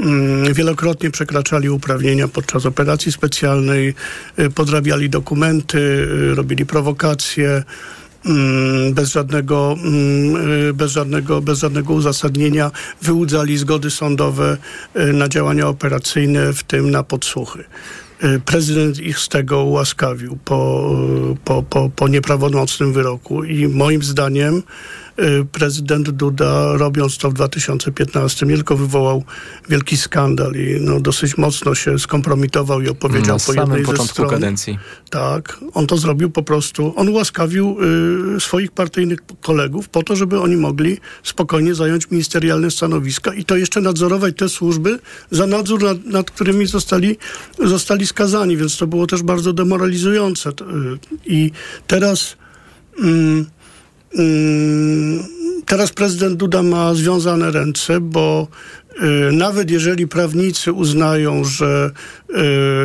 mm, 0.00 0.54
wielokrotnie 0.54 1.10
przekraczali 1.10 1.70
uprawnienia 1.70 2.28
podczas 2.28 2.66
operacji 2.66 3.12
specjalnej, 3.12 3.94
y, 4.38 4.50
podrabiali 4.50 5.10
dokumenty, 5.10 5.78
y, 5.78 6.34
robili 6.34 6.66
prowokacje 6.66 7.62
bez 8.92 9.12
żadnego, 9.12 9.76
mm, 9.84 10.74
bez, 10.74 10.92
żadnego, 10.92 11.40
bez 11.40 11.58
żadnego 11.58 11.94
uzasadnienia 11.94 12.70
wyłudzali 13.02 13.58
zgody 13.58 13.90
sądowe 13.90 14.56
y, 14.96 15.12
na 15.12 15.28
działania 15.28 15.68
operacyjne, 15.68 16.52
w 16.52 16.62
tym 16.62 16.90
na 16.90 17.02
podsłuchy. 17.02 17.64
Y, 18.24 18.40
Prezydent 18.40 18.98
ich 18.98 19.18
z 19.18 19.28
tego 19.28 19.64
ułaskawił 19.64 20.38
po, 20.44 20.90
y, 21.32 21.36
po, 21.44 21.62
po, 21.62 21.90
po 21.96 22.08
nieprawomocnym 22.08 22.92
wyroku 22.92 23.44
i 23.44 23.68
moim 23.68 24.02
zdaniem 24.02 24.62
prezydent 25.52 26.10
Duda 26.10 26.76
robiąc 26.76 27.18
to 27.18 27.30
w 27.30 27.34
2015 27.34 28.46
nie 28.46 28.54
tylko 28.54 28.76
wywołał 28.76 29.24
wielki 29.68 29.96
skandal 29.96 30.52
i 30.54 30.80
no, 30.80 31.00
dosyć 31.00 31.38
mocno 31.38 31.74
się 31.74 31.98
skompromitował 31.98 32.80
i 32.80 32.88
opowiedział 32.88 33.36
Na 33.36 33.44
po 33.46 33.60
jednej 33.60 33.84
ze 33.96 34.04
stron. 34.04 34.30
kadencji. 34.30 34.78
Tak, 35.10 35.58
on 35.74 35.86
to 35.86 35.96
zrobił 35.96 36.30
po 36.30 36.42
prostu. 36.42 36.92
On 36.96 37.08
ułaskawił 37.08 37.76
y, 38.36 38.40
swoich 38.40 38.72
partyjnych 38.72 39.18
kolegów 39.40 39.88
po 39.88 40.02
to, 40.02 40.16
żeby 40.16 40.40
oni 40.40 40.56
mogli 40.56 40.98
spokojnie 41.22 41.74
zająć 41.74 42.10
ministerialne 42.10 42.70
stanowiska 42.70 43.34
i 43.34 43.44
to 43.44 43.56
jeszcze 43.56 43.80
nadzorować 43.80 44.36
te 44.36 44.48
służby 44.48 44.98
za 45.30 45.46
nadzór, 45.46 45.82
nad, 45.82 46.04
nad 46.04 46.30
którymi 46.30 46.66
zostali, 46.66 47.16
zostali 47.64 48.06
skazani, 48.06 48.56
więc 48.56 48.76
to 48.76 48.86
było 48.86 49.06
też 49.06 49.22
bardzo 49.22 49.52
demoralizujące. 49.52 50.50
Y, 50.50 50.54
I 51.26 51.50
teraz. 51.86 52.36
Mm, 53.02 53.46
Teraz 55.66 55.92
prezydent 55.92 56.36
Duda 56.36 56.62
ma 56.62 56.94
związane 56.94 57.50
ręce, 57.50 58.00
bo 58.00 58.48
y, 59.28 59.32
nawet 59.32 59.70
jeżeli 59.70 60.08
prawnicy 60.08 60.72
uznają, 60.72 61.44
że 61.44 61.90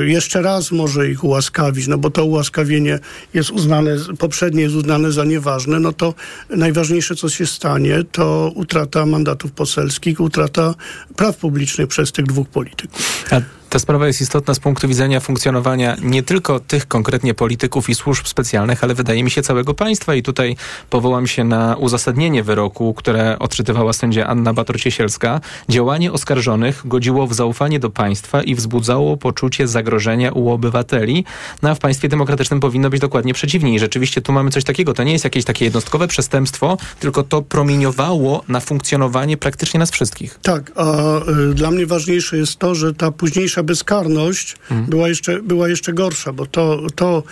y, 0.02 0.10
jeszcze 0.10 0.42
raz 0.42 0.72
może 0.72 1.10
ich 1.10 1.24
ułaskawić, 1.24 1.88
no 1.88 1.98
bo 1.98 2.10
to 2.10 2.26
ułaskawienie 2.26 3.00
jest 3.34 3.50
uznane, 3.50 3.98
poprzednie 4.20 4.62
jest 4.64 4.76
uznane 4.76 5.12
za 5.12 5.26
nieważne, 5.26 5.80
no 5.80 5.94
to 5.94 6.14
najważniejsze, 6.50 7.16
co 7.16 7.30
się 7.30 7.46
stanie, 7.46 8.04
to 8.12 8.52
utrata 8.56 9.06
mandatów 9.06 9.52
poselskich, 9.52 10.20
utrata 10.20 10.76
praw 11.16 11.38
publicznych 11.38 11.88
przez 11.88 12.12
tych 12.12 12.26
dwóch 12.26 12.50
polityków. 12.50 13.26
A 13.32 13.63
ta 13.74 13.80
sprawa 13.80 14.08
jest 14.08 14.22
istotna 14.22 14.54
z 14.54 14.60
punktu 14.60 14.88
widzenia 14.88 15.20
funkcjonowania 15.20 15.98
nie 16.02 16.24
tylko 16.24 16.60
tych 16.60 16.88
konkretnie 16.88 17.34
polityków 17.34 17.90
i 17.90 17.96
służb 17.96 18.26
specjalnych, 18.28 18.84
ale 18.84 18.94
wydaje 18.94 19.24
mi 19.24 19.32
się 19.32 19.42
całego 19.42 19.74
państwa. 19.74 20.16
I 20.16 20.24
tutaj 20.24 20.56
powołam 20.90 21.28
się 21.28 21.44
na 21.44 21.76
uzasadnienie 21.76 22.44
wyroku, 22.44 22.94
które 22.94 23.40
odczytywała 23.40 23.94
sędzia 23.94 24.28
Anna 24.28 24.54
Bator-Ciesielska. 24.54 25.40
Działanie 25.70 26.12
oskarżonych 26.12 26.82
godziło 26.86 27.28
w 27.28 27.34
zaufanie 27.34 27.80
do 27.80 27.90
państwa 27.90 28.44
i 28.44 28.56
wzbudzało 28.56 29.18
poczucie 29.18 29.68
zagrożenia 29.68 30.32
u 30.32 30.50
obywateli. 30.50 31.26
No 31.62 31.70
a 31.70 31.76
w 31.76 31.80
państwie 31.80 32.10
demokratycznym 32.10 32.60
powinno 32.60 32.90
być 32.90 33.02
dokładnie 33.02 33.34
przeciwnie. 33.34 33.76
I 33.76 33.80
rzeczywiście 33.80 34.22
tu 34.22 34.32
mamy 34.32 34.52
coś 34.52 34.64
takiego. 34.64 34.94
To 34.94 35.04
nie 35.04 35.12
jest 35.12 35.24
jakieś 35.24 35.46
takie 35.46 35.66
jednostkowe 35.66 36.08
przestępstwo, 36.08 36.78
tylko 37.00 37.24
to 37.24 37.42
promieniowało 37.42 38.44
na 38.48 38.60
funkcjonowanie 38.60 39.38
praktycznie 39.38 39.80
nas 39.80 39.92
wszystkich. 39.92 40.40
Tak, 40.42 40.72
a 40.76 41.18
y, 41.52 41.54
dla 41.54 41.72
mnie 41.72 41.86
ważniejsze 41.86 42.38
jest 42.38 42.60
to, 42.60 42.76
że 42.76 42.94
ta 42.94 43.12
późniejsza 43.12 43.63
bezkarność 43.64 44.56
była, 44.88 45.08
jeszcze, 45.08 45.42
była 45.42 45.70
jeszcze 45.70 45.94
gorsza, 45.94 46.34
bo 46.34 46.46
to, 46.46 46.82
to 46.96 47.24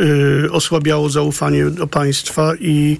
Y, 0.00 0.52
osłabiało 0.52 1.10
zaufanie 1.10 1.64
do 1.64 1.86
państwa 1.86 2.52
i 2.60 2.98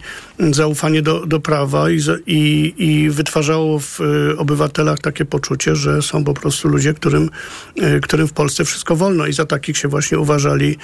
zaufanie 0.50 1.02
do, 1.02 1.26
do 1.26 1.40
prawa 1.40 1.90
i, 1.90 2.00
i, 2.26 2.74
i 2.78 3.11
wytwarzało 3.11 3.78
w 3.78 4.00
y, 4.00 4.37
obywatelach 4.38 4.98
takie 4.98 5.24
poczucie, 5.24 5.76
że 5.76 6.02
są 6.02 6.24
po 6.24 6.35
prostu 6.35 6.68
ludzie, 6.68 6.94
którym, 6.94 7.30
y, 7.83 8.00
którym 8.00 8.28
w 8.28 8.33
Polsce 8.33 8.64
wszystko 8.64 8.96
wolno 8.96 9.26
i 9.26 9.33
za 9.33 9.44
takich 9.44 9.78
się 9.78 9.88
właśnie 9.88 10.18
uważali 10.18 10.76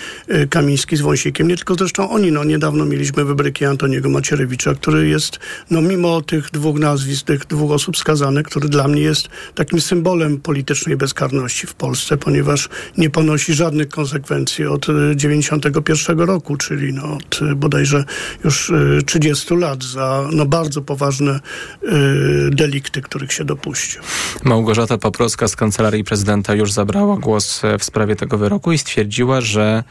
Kamiński 0.50 0.96
z 0.96 1.00
Wąsikiem. 1.00 1.48
Nie 1.48 1.56
tylko 1.56 1.74
zresztą 1.74 2.10
oni, 2.10 2.32
no 2.32 2.44
niedawno 2.44 2.84
mieliśmy 2.84 3.24
wybryki 3.24 3.64
Antoniego 3.64 4.08
Macierewicza, 4.08 4.74
który 4.74 5.08
jest, 5.08 5.38
no 5.70 5.82
mimo 5.82 6.22
tych 6.22 6.50
dwóch 6.50 6.78
nazwisk, 6.78 7.26
tych 7.26 7.46
dwóch 7.46 7.70
osób 7.70 7.96
skazanych, 7.96 8.46
który 8.46 8.68
dla 8.68 8.88
mnie 8.88 9.02
jest 9.02 9.28
takim 9.54 9.80
symbolem 9.80 10.40
politycznej 10.40 10.96
bezkarności 10.96 11.66
w 11.66 11.74
Polsce, 11.74 12.16
ponieważ 12.16 12.68
nie 12.98 13.10
ponosi 13.10 13.54
żadnych 13.54 13.88
konsekwencji 13.88 14.66
od 14.66 14.86
91 15.14 15.99
roku, 16.08 16.56
czyli 16.56 16.92
no 16.92 17.16
od 17.16 17.42
y, 17.42 17.54
bodajże 17.54 18.04
już 18.44 18.70
y, 18.70 19.02
30 19.06 19.56
lat 19.56 19.84
za 19.84 20.28
no 20.32 20.46
bardzo 20.46 20.82
poważne 20.82 21.40
y, 21.82 22.50
delikty, 22.50 23.02
których 23.02 23.32
się 23.32 23.44
dopuścił. 23.44 24.02
Małgorzata 24.44 24.98
Paprowska 24.98 25.48
z 25.48 25.56
Kancelarii 25.56 26.04
Prezydenta 26.04 26.54
już 26.54 26.72
zabrała 26.72 27.16
głos 27.16 27.64
e, 27.64 27.78
w 27.78 27.84
sprawie 27.84 28.16
tego 28.16 28.38
wyroku 28.38 28.72
i 28.72 28.78
stwierdziła, 28.78 29.40
że 29.40 29.84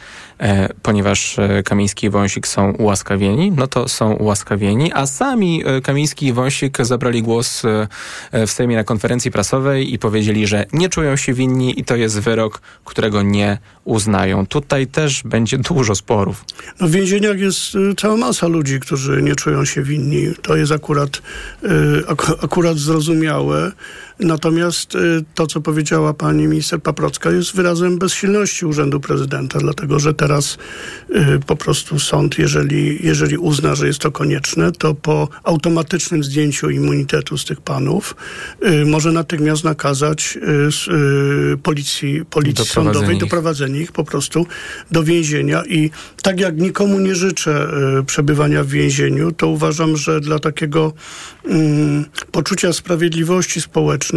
ponieważ 0.82 1.40
e, 1.40 1.64
Kamiński 1.64 2.08
i 2.08 2.10
Wąsik 2.10 2.48
są 2.48 2.72
ułaskawieni, 2.72 3.52
no 3.52 3.68
to 3.68 3.88
są 3.88 4.14
ułaskawieni, 4.14 4.92
a 4.94 5.06
sami 5.08 5.64
e, 5.66 5.82
Kamiński 5.82 6.26
i 6.28 6.34
Wąsik 6.34 6.78
zabrali 6.82 7.24
głos 7.24 7.66
e, 7.66 7.88
e, 8.32 8.48
w 8.48 8.52
Sejmie 8.52 8.76
na 8.76 8.84
konferencji 8.84 9.32
prasowej 9.32 9.94
i 9.94 10.00
powiedzieli, 10.00 10.48
że 10.48 10.66
nie 10.74 10.90
czują 10.90 11.16
się 11.16 11.34
winni 11.34 11.80
i 11.80 11.84
to 11.84 11.96
jest 11.96 12.20
wyrok, 12.20 12.62
którego 12.86 13.22
nie 13.22 13.58
uznają. 13.84 14.46
Tutaj 14.48 14.88
też 14.88 15.24
będzie 15.24 15.58
dużo 15.58 15.96
sporów. 15.96 16.46
No 16.82 16.88
w 16.88 16.92
więzieniach 16.92 17.40
jest 17.40 17.62
cała 17.98 18.18
masa 18.18 18.48
ludzi, 18.48 18.80
którzy 18.80 19.22
nie 19.22 19.36
czują 19.36 19.66
się 19.66 19.82
winni. 19.84 20.34
To 20.42 20.56
jest 20.56 20.72
akurat, 20.72 21.22
ak- 22.08 22.44
akurat 22.44 22.78
zrozumiałe. 22.78 23.72
Natomiast 24.20 24.96
y, 24.96 25.00
to, 25.36 25.48
co 25.48 25.62
powiedziała 25.62 26.14
pani 26.14 26.48
minister 26.48 26.82
Paprocka, 26.82 27.32
jest 27.32 27.56
wyrazem 27.56 27.98
bezsilności 28.00 28.66
Urzędu 28.66 29.00
Prezydenta, 29.00 29.60
dlatego 29.60 30.00
że 30.00 30.14
teraz 30.14 30.58
y, 31.10 31.40
po 31.46 31.56
prostu 31.56 32.00
sąd, 32.00 32.38
jeżeli, 32.38 33.06
jeżeli 33.08 33.38
uzna, 33.38 33.76
że 33.76 33.88
jest 33.88 34.00
to 34.00 34.12
konieczne, 34.12 34.72
to 34.72 34.94
po 34.94 35.28
automatycznym 35.44 36.24
zdjęciu 36.24 36.70
immunitetu 36.70 37.38
z 37.38 37.46
tych 37.46 37.62
panów 37.62 38.16
y, 38.64 38.86
może 38.86 39.12
natychmiast 39.12 39.64
nakazać 39.64 40.38
policji 41.64 42.26
policji, 42.26 42.66
Doprowadzenie 42.66 42.94
sądowej, 42.94 43.16
ich. 43.16 43.22
doprowadzenie 43.22 43.80
ich 43.80 43.92
po 43.92 44.04
prostu 44.04 44.46
do 44.92 45.04
więzienia. 45.04 45.64
I 45.66 45.90
tak 46.22 46.40
jak 46.40 46.58
nikomu 46.58 47.00
nie 47.00 47.16
życzę 47.16 47.68
przebywania 48.06 48.64
w 48.64 48.68
więzieniu, 48.68 49.32
to 49.32 49.48
uważam, 49.48 49.98
że 49.98 50.22
dla 50.22 50.40
takiego 50.40 50.94
mm, 51.46 52.06
poczucia 52.32 52.74
sprawiedliwości 52.74 53.62
społecznej 53.62 54.09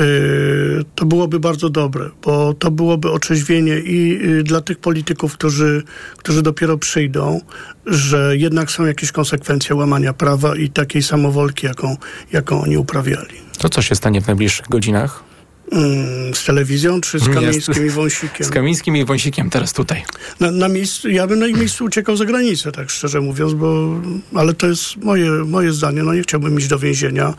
y, 0.00 0.84
to 0.94 1.06
byłoby 1.06 1.40
bardzo 1.40 1.70
dobre, 1.70 2.10
bo 2.22 2.54
to 2.54 2.70
byłoby 2.70 3.10
otrzeźwienie 3.10 3.78
i 3.78 4.26
y, 4.38 4.42
dla 4.42 4.60
tych 4.60 4.78
polityków, 4.78 5.34
którzy, 5.34 5.82
którzy 6.16 6.42
dopiero 6.42 6.78
przyjdą, 6.78 7.40
że 7.86 8.36
jednak 8.36 8.70
są 8.70 8.86
jakieś 8.86 9.12
konsekwencje 9.12 9.74
łamania 9.74 10.12
prawa 10.12 10.56
i 10.56 10.68
takiej 10.68 11.02
samowolki, 11.02 11.66
jaką, 11.66 11.96
jaką 12.32 12.62
oni 12.62 12.76
uprawiali. 12.76 13.34
To 13.58 13.68
co 13.68 13.82
się 13.82 13.94
stanie 13.94 14.20
w 14.20 14.26
najbliższych 14.26 14.68
godzinach? 14.68 15.29
Mm, 15.70 16.34
z 16.34 16.44
telewizją 16.44 17.00
czy 17.00 17.18
z 17.18 17.28
Kamińskim 17.28 17.86
i 17.86 17.90
Wąsikiem? 17.90 18.46
Z 18.46 18.50
Kamińskim 18.50 18.96
i 18.96 19.04
Wąsikiem 19.04 19.50
teraz 19.50 19.72
tutaj. 19.72 20.02
Na, 20.40 20.50
na 20.50 20.68
miejscu, 20.68 21.08
ja 21.08 21.26
bym 21.26 21.38
na 21.38 21.46
ich 21.46 21.56
miejscu 21.56 21.84
uciekał 21.84 22.16
za 22.16 22.24
granicę, 22.24 22.72
tak 22.72 22.90
szczerze 22.90 23.20
mówiąc, 23.20 23.54
bo, 23.54 24.00
ale 24.34 24.54
to 24.54 24.66
jest 24.66 24.96
moje, 24.96 25.30
moje 25.30 25.72
zdanie. 25.72 26.02
No 26.02 26.14
nie 26.14 26.22
chciałbym 26.22 26.58
iść 26.58 26.68
do 26.68 26.78
więzienia. 26.78 27.34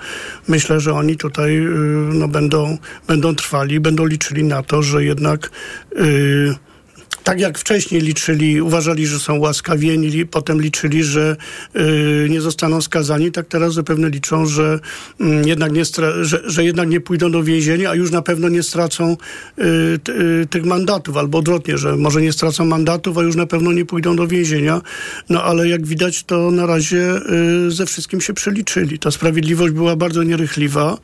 Myślę, 0.48 0.80
że 0.80 0.94
oni 0.94 1.18
tutaj 1.18 1.58
y, 1.58 1.70
no, 2.14 2.28
będą, 2.28 2.78
będą 3.08 3.36
trwali, 3.36 3.80
będą 3.80 4.06
liczyli 4.06 4.44
na 4.44 4.64
to, 4.64 4.84
że 4.84 5.06
jednak 5.06 5.52
y, 6.00 6.56
tak 7.24 7.40
jak 7.40 7.58
wcześniej 7.58 8.02
liczyli, 8.02 8.62
uważali, 8.62 9.08
że 9.08 9.20
są 9.20 9.40
łaskawieni, 9.40 10.26
potem 10.26 10.62
liczyli, 10.62 11.04
że 11.04 11.38
y, 11.76 12.28
nie 12.30 12.42
zostaną 12.42 12.82
skazani, 12.82 13.32
tak 13.32 13.48
teraz 13.48 13.74
zapewne 13.74 14.10
liczą, 14.10 14.46
że, 14.46 14.80
mm, 15.20 15.48
jednak 15.48 15.72
nie 15.72 15.86
że, 16.22 16.42
że 16.46 16.64
jednak 16.64 16.90
nie 16.90 17.02
pójdą 17.02 17.32
do 17.32 17.44
więzienia, 17.44 17.90
a 17.90 17.96
już 17.96 18.12
na 18.12 18.22
pewno 18.22 18.50
nie 18.50 18.64
stracą 18.64 19.18
y, 19.60 19.64
y, 20.10 20.48
tych 20.50 20.66
mandatów, 20.66 21.18
albo 21.18 21.38
odwrotnie, 21.38 21.78
że 21.78 21.98
może 21.98 22.22
nie 22.22 22.34
stracą 22.34 22.66
mandatów, 22.66 23.18
a 23.18 23.22
już 23.22 23.36
na 23.36 23.46
pewno 23.46 23.72
nie 23.72 23.86
pójdą 23.86 24.16
do 24.16 24.28
więzienia. 24.28 24.82
No 25.30 25.44
ale 25.44 25.68
jak 25.68 25.86
widać, 25.86 26.24
to 26.24 26.52
na 26.52 26.66
razie 26.66 27.20
y, 27.68 27.72
ze 27.72 27.86
wszystkim 27.86 28.22
się 28.22 28.34
przeliczyli. 28.34 29.00
Ta 29.00 29.12
sprawiedliwość 29.12 29.74
była 29.74 29.96
bardzo 29.96 30.24
nierychliwa, 30.24 30.98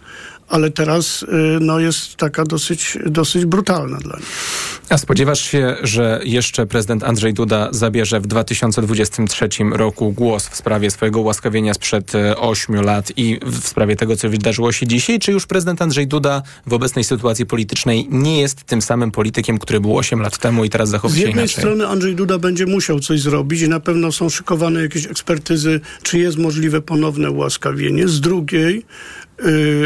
ale 0.48 0.72
teraz 0.72 1.24
y, 1.24 1.28
no, 1.62 1.80
jest 1.80 2.16
taka 2.16 2.44
dosyć, 2.44 2.98
dosyć 3.06 3.46
brutalna 3.46 3.98
dla 3.98 4.18
nich. 4.18 4.57
A 4.90 4.98
spodziewasz 4.98 5.42
się, 5.42 5.76
że 5.84 6.22
jeszcze 6.24 6.66
prezydent 6.66 7.04
Andrzej 7.04 7.34
Duda 7.34 7.68
zabierze 7.72 8.20
w 8.20 8.28
2023 8.28 9.50
roku 9.72 10.12
głos 10.12 10.48
w 10.48 10.56
sprawie 10.56 10.92
swojego 10.92 11.22
ułaskawienia 11.22 11.74
sprzed 11.74 12.12
8 12.38 12.82
lat 12.82 13.12
i 13.18 13.40
w 13.46 13.68
sprawie 13.68 13.96
tego, 13.96 14.16
co 14.16 14.30
wydarzyło 14.30 14.72
się 14.72 14.88
dzisiaj? 14.88 15.20
Czy 15.20 15.32
już 15.32 15.46
prezydent 15.46 15.82
Andrzej 15.82 16.08
Duda 16.08 16.42
w 16.66 16.74
obecnej 16.74 17.04
sytuacji 17.04 17.46
politycznej 17.46 18.08
nie 18.10 18.42
jest 18.42 18.64
tym 18.64 18.82
samym 18.82 19.12
politykiem, 19.12 19.58
który 19.58 19.80
był 19.80 19.98
8 19.98 20.22
lat 20.22 20.38
temu 20.38 20.66
i 20.66 20.70
teraz 20.70 20.90
Z 20.90 20.92
zachowuje 20.92 21.22
się 21.22 21.28
jednej 21.28 21.46
inaczej? 21.46 21.62
strony 21.64 21.88
Andrzej 21.88 22.16
Duda 22.16 22.38
będzie 22.38 22.66
musiał 22.66 23.00
coś 23.00 23.22
zrobić 23.22 23.62
i 23.62 23.70
na 23.70 23.80
pewno 23.80 24.12
są 24.12 24.30
szykowane 24.30 24.82
jakieś 24.82 25.06
ekspertyzy, 25.06 25.80
czy 26.04 26.20
jest 26.20 26.38
możliwe 26.38 26.82
ponowne 26.82 27.32
ułaskawienie. 27.32 28.08
Z 28.08 28.22
drugiej 28.22 28.86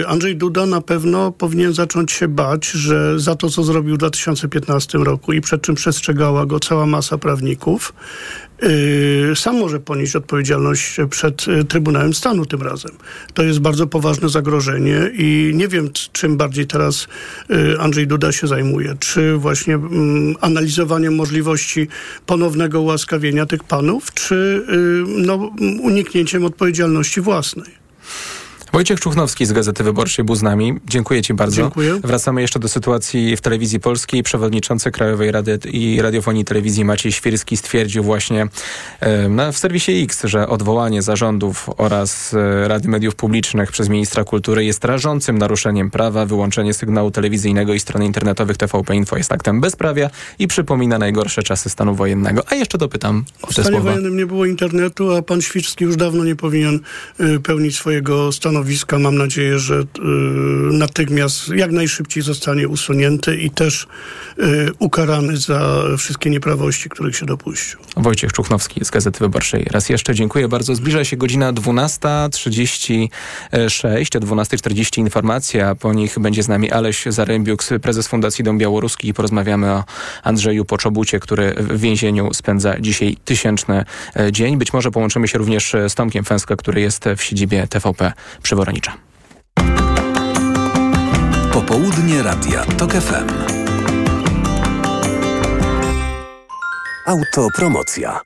Andrzej 0.08 0.36
Duda 0.36 0.66
na 0.66 0.82
pewno 0.82 1.32
powinien 1.32 1.74
zacząć 1.74 2.12
się 2.12 2.28
bać, 2.28 2.66
że 2.66 3.20
za 3.20 3.36
to, 3.36 3.50
co 3.50 3.64
zrobił 3.64 3.96
w 3.96 3.98
2015 3.98 4.98
roku 4.98 5.34
i 5.34 5.42
przed 5.42 5.62
czym 5.62 5.76
przestrzegała 5.76 6.46
go 6.46 6.60
cała 6.60 6.86
masa 6.86 7.18
prawników, 7.18 7.94
y, 8.64 9.32
sam 9.36 9.60
może 9.60 9.80
ponieść 9.80 10.16
odpowiedzialność 10.16 10.98
przed 11.10 11.48
y, 11.48 11.64
Trybunałem 11.64 12.14
Stanu 12.14 12.46
tym 12.46 12.62
razem. 12.62 12.92
To 13.34 13.44
jest 13.44 13.60
bardzo 13.60 13.88
poważne 13.88 14.30
zagrożenie 14.30 15.12
i 15.14 15.52
nie 15.56 15.68
wiem, 15.68 15.90
czym 16.12 16.38
bardziej 16.38 16.68
teraz 16.68 17.08
y, 17.52 17.80
Andrzej 17.80 18.08
Duda 18.08 18.32
się 18.32 18.48
zajmuje. 18.48 18.96
Czy 19.00 19.38
właśnie 19.38 19.76
mm, 19.76 20.36
analizowaniem 20.42 21.16
możliwości 21.16 21.88
ponownego 22.26 22.82
ułaskawienia 22.82 23.46
tych 23.46 23.64
panów, 23.64 24.14
czy 24.14 24.36
y, 24.70 25.04
no, 25.08 25.52
m, 25.62 25.80
uniknięciem 25.80 26.46
odpowiedzialności 26.46 27.22
własnej. 27.22 27.81
Wojciech 28.74 29.00
Czuchnowski 29.00 29.46
z 29.46 29.52
Gazety 29.52 29.84
Wyborczej 29.84 30.26
był 30.26 30.36
z 30.36 30.42
nami. 30.42 30.74
Dziękuję 30.88 31.22
Ci 31.22 31.34
bardzo. 31.34 31.62
Dziękuję. 31.62 32.00
Wracamy 32.04 32.42
jeszcze 32.42 32.60
do 32.60 32.68
sytuacji 32.68 33.38
w 33.38 33.42
telewizji 33.42 33.80
polskiej. 33.80 34.24
Przewodniczący 34.24 34.92
Krajowej 34.92 35.32
Rady 35.32 35.60
i 35.72 36.02
Radiofonii 36.02 36.42
i 36.42 36.46
Telewizji 36.46 36.86
Maciej 36.86 37.12
Świrski 37.12 37.58
stwierdził 37.58 38.04
właśnie 38.04 38.48
w 39.54 39.58
serwisie 39.58 40.04
X, 40.04 40.22
że 40.24 40.48
odwołanie 40.48 41.02
zarządów 41.02 41.70
oraz 41.78 42.34
e, 42.34 42.68
Rady 42.68 42.88
Mediów 42.90 43.16
Publicznych 43.16 43.72
przez 43.72 43.90
ministra 43.90 44.24
kultury 44.24 44.66
jest 44.66 44.86
rażącym 44.86 45.38
naruszeniem 45.38 45.92
prawa. 45.92 46.26
Wyłączenie 46.26 46.74
sygnału 46.74 47.12
telewizyjnego 47.12 47.74
i 47.74 47.80
stron 47.80 48.04
internetowych 48.04 48.58
TVP 48.58 48.96
Info 48.96 49.18
jest 49.18 49.32
aktem 49.32 49.62
bezprawia 49.62 50.10
i 50.40 50.48
przypomina 50.48 50.98
najgorsze 50.98 51.44
czasy 51.44 51.70
stanu 51.70 51.96
wojennego. 51.96 52.44
A 52.48 52.56
jeszcze 52.56 52.78
dopytam 52.78 53.26
o 53.42 53.48
W 53.48 53.56
te 53.56 53.62
stanie 53.62 53.78
słowa. 53.78 53.90
wojennym 53.92 54.18
nie 54.18 54.26
było 54.26 54.46
internetu, 54.46 55.16
a 55.16 55.22
pan 55.22 55.42
Świrski 55.42 55.84
już 55.84 55.96
dawno 55.96 56.24
nie 56.24 56.36
powinien 56.36 56.80
y, 57.20 57.40
pełnić 57.40 57.76
swojego 57.76 58.32
stanowiska. 58.32 58.61
Mam 59.00 59.18
nadzieję, 59.18 59.60
że 59.60 59.80
y, 59.80 59.86
natychmiast, 60.72 61.50
jak 61.50 61.72
najszybciej 61.72 62.24
zostanie 62.24 62.68
usunięty 62.68 63.38
i 63.38 63.50
też 63.50 63.88
y, 64.40 64.70
ukarany 64.80 65.38
za 65.38 65.84
wszystkie 65.98 66.30
nieprawości, 66.30 66.90
których 66.90 67.16
się 67.16 67.26
dopuścił. 67.26 67.80
Wojciech 67.98 68.34
Czuchnowski 68.34 68.86
z 68.86 68.90
Gazety 68.90 69.20
Wyborczej. 69.20 69.66
Raz 69.72 69.90
jeszcze 69.90 70.16
dziękuję 70.16 70.48
bardzo. 70.48 70.76
Zbliża 70.76 71.04
się 71.04 71.18
godzina 71.18 71.54
12.36, 71.54 74.18
o 74.18 74.20
12.40 74.20 75.00
informacja, 75.00 75.76
po 75.76 75.94
nich 75.94 76.20
będzie 76.20 76.44
z 76.44 76.48
nami 76.48 76.72
Aleś 76.72 77.06
Zarębiuk, 77.06 77.64
prezes 77.82 78.08
Fundacji 78.08 78.44
Dom 78.44 78.58
Białoruski 78.58 79.08
i 79.08 79.14
porozmawiamy 79.14 79.72
o 79.72 79.84
Andrzeju 80.24 80.66
Poczobucie, 80.66 81.20
który 81.20 81.54
w 81.58 81.80
więzieniu 81.80 82.34
spędza 82.34 82.80
dzisiaj 82.80 83.18
tysięczny 83.26 83.86
e, 84.16 84.32
dzień. 84.32 84.58
Być 84.58 84.74
może 84.74 84.92
połączymy 84.92 85.28
się 85.28 85.38
również 85.38 85.76
z 85.88 85.96
Tomkiem 85.96 86.26
Fęska, 86.26 86.56
który 86.56 86.82
jest 86.82 87.06
w 87.18 87.24
siedzibie 87.24 87.68
TVP 87.68 88.14
Przyworanicza. 88.52 88.98
Popołudnie 91.54 92.24
Radia 92.24 92.66
TOK 92.66 92.92
FM. 92.92 93.28
Autopromocja. 97.06 98.22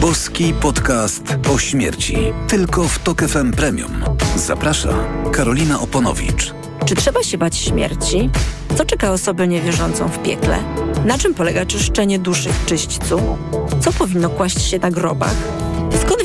Boski 0.00 0.54
podcast 0.60 1.38
o 1.54 1.58
śmierci. 1.58 2.16
Tylko 2.48 2.84
w 2.84 2.98
TOK 2.98 3.22
FM 3.22 3.52
Premium. 3.52 4.04
Zaprasza 4.36 4.94
Karolina 5.32 5.80
Oponowicz. 5.80 6.54
Czy 6.84 6.94
trzeba 6.94 7.22
się 7.22 7.38
bać 7.38 7.56
śmierci? 7.56 8.30
Co 8.78 8.84
czeka 8.84 9.12
osobę 9.12 9.48
niewierzącą 9.48 10.08
w 10.08 10.22
piekle? 10.22 10.58
Na 11.04 11.18
czym 11.18 11.34
polega 11.34 11.66
czyszczenie 11.66 12.18
duszy 12.18 12.48
w 12.52 12.66
czyśćcu? 12.66 13.38
Co 13.80 13.92
powinno 13.92 14.30
kłaść 14.30 14.62
się 14.62 14.78
na 14.78 14.90
grobach? 14.90 15.65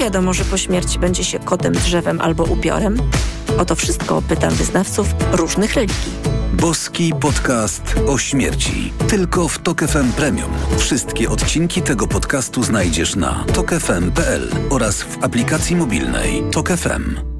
Wiadomo, 0.02 0.34
że 0.34 0.46
po 0.46 0.58
śmierci 0.58 1.00
będzie 1.00 1.24
się 1.24 1.40
kotem, 1.40 1.74
drzewem 1.74 2.22
albo 2.22 2.44
upiorem? 2.44 2.98
O 3.58 3.66
to 3.66 3.76
wszystko 3.76 4.22
pytam 4.22 4.54
wyznawców 4.54 5.08
różnych 5.32 5.74
religii. 5.74 6.12
Boski 6.54 7.14
podcast 7.20 7.96
o 8.08 8.18
śmierci. 8.18 8.94
Tylko 9.08 9.48
w 9.48 9.60
TOK 9.60 9.82
FM 9.82 10.12
Premium. 10.12 10.52
Wszystkie 10.78 11.30
odcinki 11.30 11.82
tego 11.82 12.08
podcastu 12.08 12.64
znajdziesz 12.64 13.16
na 13.16 13.46
tokefm.pl 13.54 14.50
oraz 14.70 15.02
w 15.02 15.24
aplikacji 15.24 15.76
mobilnej 15.76 16.44
TOK 16.52 16.70
FM. 16.70 17.31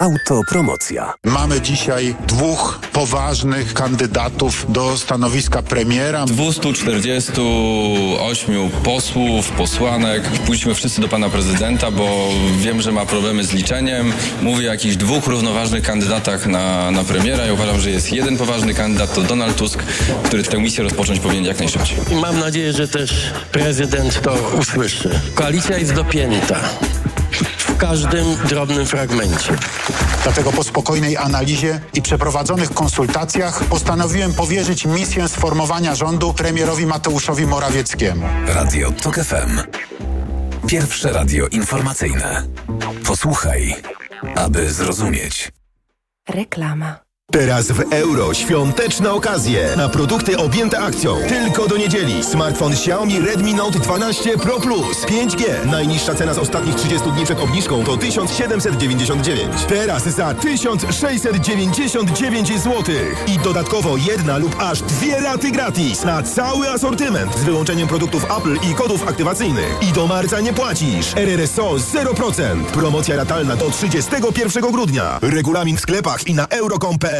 Autopromocja. 0.00 1.14
Mamy 1.24 1.60
dzisiaj 1.60 2.14
dwóch 2.26 2.80
poważnych 2.92 3.74
kandydatów 3.74 4.72
do 4.72 4.96
stanowiska 4.96 5.62
premiera. 5.62 6.24
248 6.24 8.70
posłów, 8.84 9.50
posłanek. 9.50 10.22
Pójdźmy 10.22 10.74
wszyscy 10.74 11.00
do 11.00 11.08
pana 11.08 11.28
prezydenta, 11.28 11.90
bo 11.90 12.28
wiem, 12.58 12.82
że 12.82 12.92
ma 12.92 13.06
problemy 13.06 13.44
z 13.44 13.52
liczeniem. 13.52 14.12
Mówi 14.42 14.68
o 14.68 14.72
jakichś 14.72 14.96
dwóch 14.96 15.26
równoważnych 15.26 15.82
kandydatach 15.82 16.46
na, 16.46 16.90
na 16.90 17.04
premiera. 17.04 17.46
Ja 17.46 17.52
uważam, 17.52 17.80
że 17.80 17.90
jest 17.90 18.12
jeden 18.12 18.36
poważny 18.36 18.74
kandydat, 18.74 19.14
to 19.14 19.22
Donald 19.22 19.56
Tusk, 19.56 19.82
który 20.24 20.42
tę 20.42 20.58
misję 20.58 20.84
rozpocząć 20.84 21.20
powinien 21.20 21.44
jak 21.44 21.58
najszybciej. 21.58 21.98
I 22.10 22.14
mam 22.14 22.38
nadzieję, 22.38 22.72
że 22.72 22.88
też 22.88 23.32
prezydent 23.52 24.22
to 24.22 24.34
usłyszy. 24.60 25.20
Koalicja 25.34 25.78
jest 25.78 25.94
dopięta 25.94 26.60
każdym 27.80 28.36
drobnym 28.48 28.86
fragmencie. 28.86 29.52
Dlatego 30.22 30.52
po 30.52 30.64
spokojnej 30.64 31.16
analizie 31.16 31.80
i 31.94 32.02
przeprowadzonych 32.02 32.74
konsultacjach 32.74 33.64
postanowiłem 33.64 34.34
powierzyć 34.34 34.86
misję 34.86 35.28
sformowania 35.28 35.94
rządu 35.94 36.34
premierowi 36.34 36.86
Mateuszowi 36.86 37.46
Morawieckiemu. 37.46 38.26
Radio 38.46 38.90
TOK 38.90 39.14
FM. 39.14 39.58
Pierwsze 40.66 41.12
radio 41.12 41.46
informacyjne. 41.46 42.46
Posłuchaj, 43.06 43.74
aby 44.36 44.72
zrozumieć. 44.72 45.52
Reklama. 46.28 47.09
Teraz 47.30 47.72
w 47.72 47.92
euro 47.92 48.34
świąteczne 48.34 49.12
okazje 49.12 49.68
na 49.76 49.88
produkty 49.88 50.38
objęte 50.38 50.78
akcją. 50.78 51.16
Tylko 51.28 51.68
do 51.68 51.76
niedzieli. 51.76 52.24
Smartfon 52.24 52.72
Xiaomi 52.72 53.20
Redmi 53.20 53.54
Note 53.54 53.78
12 53.78 54.38
Pro 54.38 54.60
Plus 54.60 55.06
5G. 55.06 55.66
Najniższa 55.66 56.14
cena 56.14 56.34
z 56.34 56.38
ostatnich 56.38 56.74
30 56.74 57.10
dni 57.10 57.24
przed 57.24 57.40
obniżką 57.40 57.84
to 57.84 57.96
1799. 57.96 59.64
Teraz 59.68 60.02
za 60.02 60.34
1699 60.34 62.48
zł. 62.48 62.82
I 63.26 63.38
dodatkowo 63.38 63.96
jedna 63.96 64.38
lub 64.38 64.56
aż 64.58 64.82
dwie 64.82 65.20
raty 65.20 65.50
gratis 65.50 66.04
na 66.04 66.22
cały 66.22 66.70
asortyment 66.70 67.38
z 67.38 67.44
wyłączeniem 67.44 67.88
produktów 67.88 68.26
Apple 68.38 68.56
i 68.70 68.74
kodów 68.74 69.08
aktywacyjnych. 69.08 69.76
I 69.82 69.92
do 69.92 70.06
marca 70.06 70.40
nie 70.40 70.52
płacisz. 70.52 71.16
RRSO 71.16 71.74
0%. 71.74 72.64
Promocja 72.64 73.16
ratalna 73.16 73.56
do 73.56 73.70
31 73.70 74.72
grudnia. 74.72 75.18
Regulamin 75.22 75.76
w 75.76 75.80
sklepach 75.80 76.26
i 76.26 76.34
na 76.34 76.46
euro.com.pl 76.46 77.19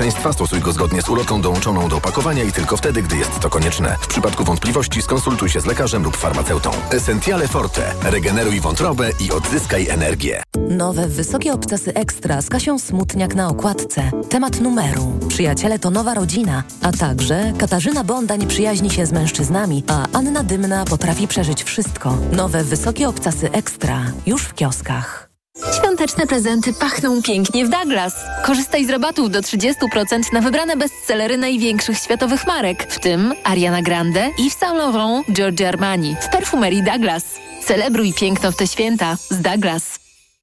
stosuj 0.09 0.59
go 0.59 0.71
zgodnie 0.71 1.01
z 1.01 1.09
ulotką 1.09 1.41
dołączoną 1.41 1.89
do 1.89 1.97
opakowania 1.97 2.43
i 2.43 2.51
tylko 2.51 2.77
wtedy, 2.77 3.01
gdy 3.01 3.17
jest 3.17 3.39
to 3.39 3.49
konieczne. 3.49 3.95
W 4.01 4.07
przypadku 4.07 4.43
wątpliwości 4.43 5.01
skonsultuj 5.01 5.49
się 5.49 5.61
z 5.61 5.65
lekarzem 5.65 6.03
lub 6.03 6.17
farmaceutą. 6.17 6.71
Essentiale 6.91 7.47
Forte. 7.47 7.93
Regeneruj 8.03 8.59
wątrobę 8.59 9.09
i 9.19 9.31
odzyskaj 9.31 9.87
energię. 9.87 10.43
Nowe 10.69 11.07
wysokie 11.07 11.53
obcasy 11.53 11.93
ekstra 11.93 12.41
z 12.41 12.49
Kasią 12.49 12.79
Smutniak 12.79 13.35
na 13.35 13.47
okładce. 13.49 14.11
Temat 14.29 14.61
numeru. 14.61 15.19
Przyjaciele 15.27 15.79
to 15.79 15.89
nowa 15.89 16.13
rodzina. 16.13 16.63
A 16.81 16.91
także 16.91 17.53
Katarzyna 17.57 18.03
Bonda 18.03 18.35
nie 18.35 18.47
przyjaźni 18.47 18.89
się 18.89 19.05
z 19.05 19.11
mężczyznami, 19.11 19.83
a 19.87 20.07
Anna 20.13 20.43
Dymna 20.43 20.85
potrafi 20.85 21.27
przeżyć 21.27 21.63
wszystko. 21.63 22.17
Nowe 22.31 22.63
wysokie 22.63 23.09
obcasy 23.09 23.51
ekstra. 23.51 24.01
Już 24.25 24.43
w 24.43 24.53
kioskach. 24.53 25.30
Świąteczne 26.01 26.27
prezenty 26.27 26.73
pachną 26.73 27.21
pięknie 27.21 27.65
w 27.65 27.69
Douglas. 27.69 28.15
Korzystaj 28.45 28.85
z 28.85 28.89
rabatów 28.89 29.31
do 29.31 29.41
30% 29.41 30.33
na 30.33 30.41
wybrane 30.41 30.77
bestsellery 30.77 31.37
największych 31.37 31.97
światowych 31.97 32.47
marek, 32.47 32.93
w 32.93 32.99
tym 32.99 33.33
Ariana 33.43 33.81
Grande, 33.81 34.29
Yves 34.39 34.57
Saint 34.57 34.77
Laurent, 34.77 35.25
Giorgio 35.31 35.67
Armani. 35.67 36.15
W 36.21 36.29
perfumerii 36.29 36.83
Douglas. 36.83 37.23
Celebruj 37.65 38.13
piękno 38.13 38.51
w 38.51 38.55
te 38.55 38.67
święta 38.67 39.17
z 39.29 39.41
Douglas. 39.41 40.00